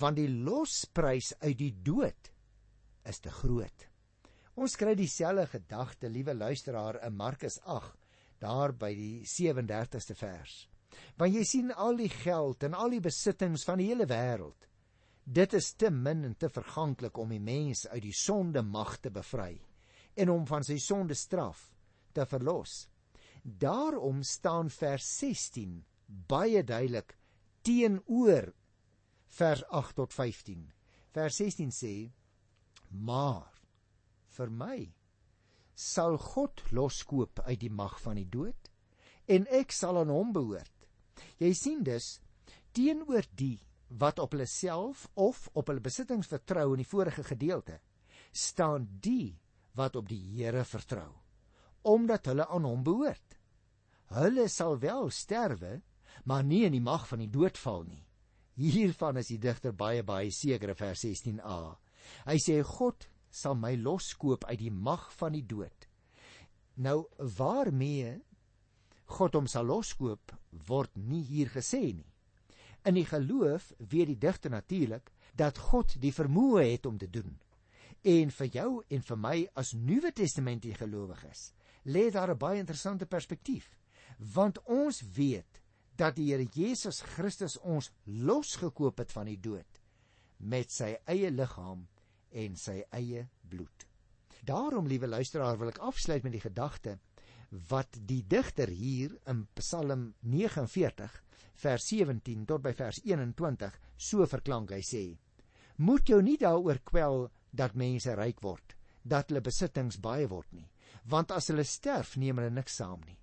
want 0.00 0.16
die 0.16 0.28
losprys 0.28 1.34
uit 1.40 1.58
die 1.58 1.74
dood 1.82 2.32
is 3.04 3.20
te 3.20 3.30
groot 3.30 3.88
ons 4.54 4.76
kry 4.76 4.94
dieselfde 4.94 5.46
gedagte 5.46 6.08
liewe 6.08 6.34
luisteraar 6.34 7.02
in 7.06 7.16
Markus 7.16 7.60
8 7.60 7.94
daar 8.38 8.72
by 8.72 8.94
die 8.94 9.22
37ste 9.24 10.14
vers 10.14 10.68
Want 11.20 11.34
jy 11.34 11.44
sien 11.44 11.72
al 11.72 11.98
die 11.98 12.10
geld 12.12 12.64
en 12.66 12.76
al 12.78 12.94
die 12.96 13.02
besittings 13.04 13.64
van 13.68 13.80
die 13.80 13.88
hele 13.90 14.06
wêreld. 14.10 14.68
Dit 15.24 15.54
is 15.58 15.74
te 15.76 15.90
min 15.92 16.24
en 16.24 16.36
te 16.40 16.48
verganklik 16.48 17.18
om 17.20 17.34
die 17.34 17.42
mens 17.42 17.86
uit 17.90 18.02
die 18.06 18.16
sonde 18.16 18.62
mag 18.64 18.96
te 19.04 19.12
bevry 19.12 19.56
en 20.18 20.30
om 20.32 20.46
van 20.46 20.66
sy 20.66 20.78
sonde 20.82 21.14
straf 21.14 21.68
te 22.16 22.26
verlos. 22.26 22.86
Daarom 23.42 24.22
staan 24.26 24.70
vers 24.70 25.06
16 25.18 25.84
baie 26.06 26.64
duidelik 26.64 27.14
teenoor 27.62 28.52
vers 29.38 29.64
8 29.64 29.94
tot 30.00 30.14
15. 30.14 30.66
Vers 31.14 31.36
16 31.36 31.70
sê: 31.72 31.94
"Maar 32.88 33.52
vir 34.36 34.50
my 34.50 34.94
sal 35.74 36.18
God 36.18 36.62
loskoop 36.70 37.40
uit 37.40 37.60
die 37.60 37.70
mag 37.70 38.00
van 38.00 38.16
die 38.16 38.28
dood 38.28 38.70
en 39.26 39.46
ek 39.46 39.72
sal 39.72 39.98
aan 39.98 40.10
hom 40.10 40.32
behoort." 40.32 40.88
Jy 41.38 41.52
sien 41.54 41.82
dus 41.82 42.20
teenoor 42.72 43.26
die 43.34 43.60
wat 43.88 44.18
op 44.18 44.32
hulle 44.32 44.46
self 44.46 45.08
of 45.14 45.48
op 45.52 45.70
hulle 45.70 45.80
besittings 45.80 46.28
vertrou 46.28 46.72
in 46.72 46.82
die 46.82 46.90
vorige 46.90 47.24
gedeelte 47.24 47.80
staan 48.32 48.86
die 49.00 49.38
wat 49.76 49.96
op 49.96 50.08
die 50.08 50.22
Here 50.36 50.64
vertrou 50.64 51.10
omdat 51.88 52.26
hulle 52.26 52.44
aan 52.52 52.66
hom 52.66 52.82
behoort. 52.84 53.36
Hulle 54.12 54.48
sal 54.48 54.78
wel 54.82 55.10
sterwe, 55.14 55.80
maar 56.24 56.44
nie 56.44 56.64
in 56.66 56.74
die 56.74 56.84
mag 56.84 57.06
van 57.08 57.22
die 57.22 57.30
dood 57.32 57.58
val 57.60 57.84
nie. 57.86 58.02
Hiervan 58.58 59.20
is 59.20 59.30
die 59.30 59.38
digter 59.38 59.72
baie 59.72 60.02
baie 60.02 60.32
seker 60.34 60.74
in 60.74 60.78
vers 60.78 61.04
16a. 61.06 61.60
Hy 62.26 62.36
sê 62.42 62.58
God 62.66 63.06
sal 63.30 63.54
my 63.54 63.76
loskoop 63.78 64.44
uit 64.48 64.58
die 64.58 64.72
mag 64.74 65.06
van 65.20 65.36
die 65.36 65.44
dood. 65.46 65.86
Nou 66.76 67.06
waarmee 67.38 68.18
God 69.18 69.38
hom 69.38 69.46
sal 69.48 69.68
loskoop 69.68 70.34
word 70.68 70.96
nie 70.96 71.22
hier 71.28 71.52
gesê 71.54 71.92
nie. 71.94 72.08
In 72.86 72.98
die 72.98 73.06
geloof 73.06 73.70
weet 73.78 74.10
die 74.12 74.20
digter 74.26 74.50
natuurlik 74.50 75.12
dat 75.38 75.60
God 75.70 75.94
die 76.02 76.12
vermoë 76.14 76.64
het 76.72 76.86
om 76.86 76.98
te 76.98 77.08
doen. 77.10 77.38
En 78.06 78.30
vir 78.30 78.46
jou 78.54 78.70
en 78.88 79.02
vir 79.02 79.18
my 79.18 79.36
as 79.58 79.72
Nuwe 79.74 80.12
Testamentiese 80.12 80.78
gelowiges 80.84 81.52
lê 81.84 82.10
daar 82.10 82.30
'n 82.30 82.38
baie 82.38 82.58
interessante 82.58 83.06
perspektief, 83.06 83.78
want 84.18 84.58
ons 84.66 85.02
weet 85.14 85.62
dat 85.96 86.16
die 86.16 86.30
Here 86.30 86.46
Jesus 86.54 87.00
Christus 87.00 87.58
ons 87.58 87.90
losgekoop 88.04 88.98
het 88.98 89.12
van 89.12 89.26
die 89.26 89.40
dood 89.40 89.80
met 90.38 90.70
sy 90.70 90.96
eie 91.06 91.30
liggaam 91.30 91.88
en 92.30 92.56
sy 92.56 92.84
eie 92.92 93.28
bloed. 93.48 93.86
Daarom, 94.44 94.86
liewe 94.86 95.06
luisteraar, 95.06 95.58
wil 95.58 95.68
ek 95.68 95.78
afsluit 95.78 96.22
met 96.22 96.32
die 96.32 96.40
gedagte 96.40 96.98
wat 97.50 97.96
die 98.06 98.22
digter 98.28 98.68
hier 98.68 99.18
in 99.26 99.46
Psalm 99.54 100.14
49 100.20 101.22
vers 101.54 101.88
17 101.88 102.44
tot 102.46 102.62
by 102.62 102.72
vers 102.72 103.00
21 103.04 103.78
so 103.96 104.26
verklank 104.26 104.70
hy 104.70 104.82
sê 104.84 105.02
moet 105.78 106.10
jou 106.10 106.20
nie 106.22 106.36
daaroor 106.38 106.80
kwel 106.84 107.28
dat 107.50 107.74
mense 107.74 108.14
ryk 108.14 108.42
word 108.42 108.76
dat 109.02 109.30
hulle 109.30 109.44
besittings 109.44 110.00
baie 110.00 110.26
word 110.28 110.52
nie 110.52 110.68
want 111.04 111.32
as 111.32 111.48
hulle 111.52 111.64
sterf 111.64 112.16
neem 112.16 112.40
hulle 112.40 112.54
niks 112.54 112.76
saam 112.80 113.00
nie 113.06 113.18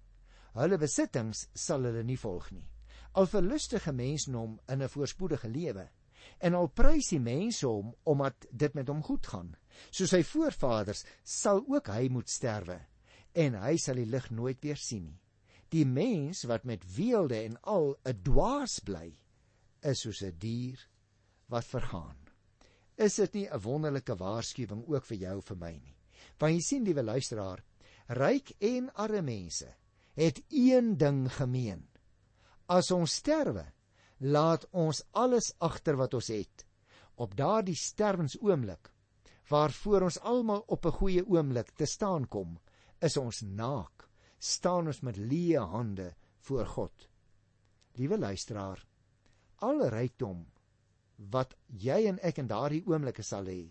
hulle 0.55 0.79
besittings 0.81 1.47
sal 1.53 1.83
hulle 1.83 2.03
nie 2.03 2.17
volg 2.17 2.51
nie 2.51 2.65
al 3.13 3.29
verlustige 3.31 3.91
mense 3.91 4.31
hom 4.31 4.59
in 4.69 4.81
'n 4.81 4.89
voorspoedige 4.89 5.49
lewe 5.49 5.89
en 6.39 6.53
al 6.53 6.67
prys 6.67 7.09
die 7.09 7.19
mense 7.19 7.67
hom 7.67 7.93
omdat 8.03 8.47
dit 8.51 8.73
met 8.73 8.88
hom 8.88 9.03
goed 9.03 9.27
gaan 9.27 9.55
soos 9.91 10.09
sy 10.09 10.23
voorvaders 10.23 11.05
sal 11.23 11.63
ook 11.67 11.88
hy 11.88 12.09
moet 12.09 12.29
sterwe 12.29 12.79
en 13.35 13.57
hy 13.59 13.75
sal 13.81 13.99
die 13.99 14.09
lig 14.09 14.29
nooit 14.31 14.61
weer 14.63 14.79
sien 14.79 15.09
nie. 15.09 15.21
Die 15.73 15.85
mens 15.85 16.45
wat 16.47 16.63
met 16.63 16.83
weelde 16.95 17.41
en 17.43 17.57
al 17.63 17.95
'n 18.05 18.21
dwaas 18.23 18.79
bly, 18.79 19.17
is 19.81 20.01
soos 20.01 20.21
'n 20.23 20.38
dier 20.39 20.79
wat 21.49 21.65
vergaan. 21.65 22.17
Is 22.97 23.15
dit 23.15 23.34
nie 23.34 23.47
'n 23.49 23.60
wonderlike 23.60 24.15
waarskuwing 24.15 24.86
ook 24.88 25.05
vir 25.05 25.17
jou 25.17 25.41
vir 25.41 25.58
my 25.58 25.71
nie? 25.71 25.95
Want 26.39 26.53
jy 26.53 26.62
sien, 26.62 26.84
liewe 26.84 27.03
luisteraar, 27.03 27.63
ryk 28.08 28.51
en 28.60 28.89
arme 28.93 29.21
mense 29.21 29.67
het 30.15 30.41
een 30.49 30.97
ding 30.97 31.27
gemeen. 31.31 31.88
As 32.67 32.91
ons 32.91 33.12
sterwe, 33.12 33.65
laat 34.19 34.65
ons 34.71 35.03
alles 35.12 35.53
agter 35.60 35.97
wat 35.97 36.13
ons 36.13 36.27
het. 36.27 36.65
Op 37.15 37.36
daardie 37.36 37.75
sterwensoomblik 37.75 38.91
waarvoor 39.49 40.01
ons 40.01 40.19
almal 40.19 40.63
op 40.67 40.86
'n 40.86 40.91
goeie 40.91 41.23
oomblik 41.27 41.71
te 41.75 41.86
staan 41.86 42.27
kom, 42.27 42.60
is 43.01 43.17
ons 43.17 43.41
naak, 43.41 44.10
staan 44.39 44.88
ons 44.88 45.01
met 45.01 45.17
leë 45.17 45.60
hande 45.60 46.15
voor 46.39 46.65
God. 46.65 47.10
Liewe 47.93 48.17
luisteraar, 48.17 48.88
alle 49.55 49.89
rykdom 49.89 50.45
wat 51.17 51.56
jy 51.67 52.06
en 52.10 52.19
ek 52.23 52.39
in 52.43 52.47
daardie 52.47 52.84
oomblikke 52.86 53.23
sal 53.23 53.47
hê, 53.49 53.65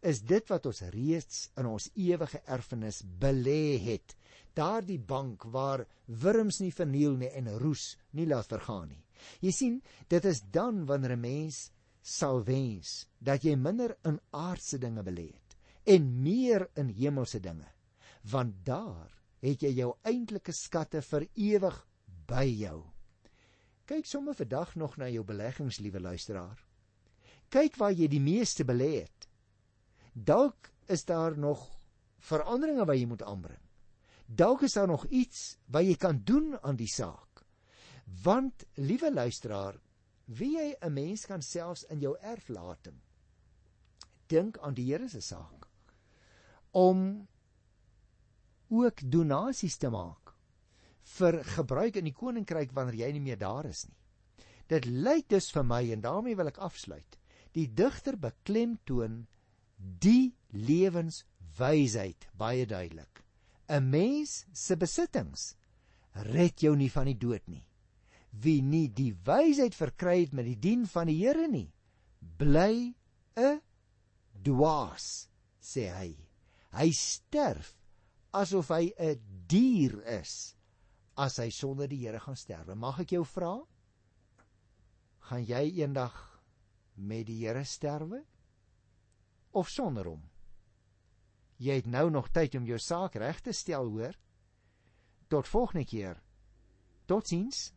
is 0.00 0.22
dit 0.24 0.46
wat 0.48 0.66
ons 0.66 0.82
reeds 0.94 1.50
in 1.60 1.68
ons 1.68 1.90
ewige 1.94 2.40
erfenis 2.48 3.02
belê 3.20 3.76
het. 3.84 4.16
Daardie 4.56 4.98
bank 4.98 5.44
waar 5.52 5.84
wurms 6.06 6.60
nie 6.60 6.72
verniel 6.72 7.18
nie 7.20 7.30
en 7.36 7.50
roes 7.60 7.96
nie 8.16 8.26
laat 8.26 8.48
vergaan 8.48 8.88
nie. 8.88 9.04
Jy 9.44 9.52
sien, 9.52 9.76
dit 10.08 10.24
is 10.24 10.40
dan 10.40 10.86
wanneer 10.86 11.16
'n 11.16 11.20
mens 11.20 11.70
sal 12.02 12.42
wens 12.44 13.06
dat 13.20 13.44
jy 13.44 13.56
minder 13.56 13.96
in 14.04 14.18
aardse 14.32 14.78
dinge 14.78 15.02
belê 15.02 15.28
het 15.34 15.56
en 15.84 16.22
meer 16.22 16.68
in 16.76 16.88
hemelse 16.88 17.40
dinge 17.40 17.68
want 18.22 18.64
daar 18.64 19.10
het 19.40 19.62
jy 19.62 19.72
jou 19.76 19.92
eintlike 20.04 20.52
skatte 20.52 21.02
vir 21.02 21.26
ewig 21.34 21.86
by 22.28 22.44
jou. 22.44 22.84
Kyk 23.88 24.06
sommer 24.06 24.34
vandag 24.34 24.76
nog 24.76 24.96
na 24.96 25.08
jou 25.08 25.24
beleggings, 25.24 25.80
liewe 25.80 26.00
luisteraar. 26.00 26.69
Kyk 27.50 27.76
waar 27.80 27.92
jy 27.92 28.06
die 28.08 28.22
meeste 28.22 28.64
belê 28.64 29.02
het. 29.02 29.26
Dalk 30.14 30.70
is 30.86 31.04
daar 31.04 31.36
nog 31.38 31.66
veranderinge 32.18 32.86
wat 32.86 32.98
jy 32.98 33.06
moet 33.10 33.22
aanbring. 33.26 33.60
Dalk 34.26 34.62
is 34.62 34.76
daar 34.78 34.90
nog 34.90 35.06
iets 35.10 35.58
wat 35.66 35.86
jy 35.86 35.96
kan 35.98 36.22
doen 36.24 36.54
aan 36.62 36.78
die 36.78 36.90
saak. 36.90 37.42
Want 38.22 38.64
liewe 38.78 39.10
luisteraar, 39.12 39.78
wie 40.26 40.56
jy 40.56 40.74
'n 40.80 40.92
mens 40.92 41.26
kan 41.26 41.42
selfs 41.42 41.84
in 41.90 42.00
jou 42.00 42.16
erflating 42.20 43.00
dink 44.30 44.58
aan 44.58 44.74
die 44.74 44.86
Here 44.92 45.08
se 45.08 45.20
saak 45.20 45.66
om 46.70 47.26
ook 48.70 49.02
donasies 49.10 49.76
te 49.82 49.90
maak 49.90 50.34
vir 51.18 51.40
gebruik 51.56 51.96
in 51.98 52.06
die 52.06 52.14
koninkryk 52.14 52.70
wanneer 52.76 53.00
jy 53.00 53.12
nie 53.16 53.24
meer 53.24 53.40
daar 53.40 53.66
is 53.66 53.88
nie. 53.88 53.96
Dit 54.70 54.86
lyk 54.86 55.26
dus 55.32 55.50
vir 55.50 55.66
my 55.66 55.82
en 55.90 56.04
daarmee 56.04 56.38
wil 56.38 56.46
ek 56.46 56.60
afsluit. 56.62 57.18
Die 57.56 57.66
digter 57.66 58.16
beklemtoon 58.16 59.24
die 59.76 60.34
lewenswysheid 60.52 62.28
baie 62.38 62.66
duidelik. 62.66 63.24
'n 63.68 63.90
Mens 63.90 64.46
se 64.52 64.76
besittings 64.76 65.54
red 66.12 66.62
jou 66.62 66.74
nie 66.76 66.90
van 66.90 67.06
die 67.06 67.18
dood 67.18 67.46
nie. 67.48 67.64
Wie 68.30 68.62
nie 68.62 68.88
die 68.88 69.12
wysheid 69.26 69.74
verkry 69.74 70.20
het 70.24 70.32
met 70.32 70.46
die 70.46 70.58
dien 70.58 70.86
van 70.86 71.06
die 71.06 71.18
Here 71.18 71.48
nie, 71.48 71.70
bly 72.38 72.94
'n 73.36 73.60
dwaas, 74.42 75.28
sê 75.60 75.90
hy. 75.90 76.16
Hy 76.72 76.90
sterf 76.92 77.74
asof 78.32 78.70
hy 78.70 78.92
'n 78.98 79.18
dier 79.46 80.00
is 80.20 80.56
as 81.16 81.38
hy 81.38 81.50
sonder 81.50 81.88
die 81.88 82.06
Here 82.06 82.20
gaan 82.20 82.36
sterwe. 82.36 82.74
Mag 82.74 83.00
ek 83.00 83.12
jou 83.12 83.24
vra? 83.24 83.60
Gaan 85.20 85.44
jy 85.44 85.82
eendag 85.82 86.29
met 86.94 87.26
die 87.26 87.46
Here 87.46 87.64
sterwe? 87.64 88.24
of 89.50 89.68
sonder 89.68 90.06
hom. 90.06 90.22
Jy 91.60 91.80
het 91.82 91.88
nou 91.90 92.06
nog 92.10 92.30
tyd 92.32 92.54
om 92.56 92.66
jou 92.68 92.78
saak 92.80 93.18
reg 93.20 93.40
te 93.44 93.52
stel, 93.52 93.90
hoor. 93.92 94.16
Tot 95.28 95.48
volgende 95.48 95.84
keer. 95.86 96.22
Totsiens. 97.10 97.70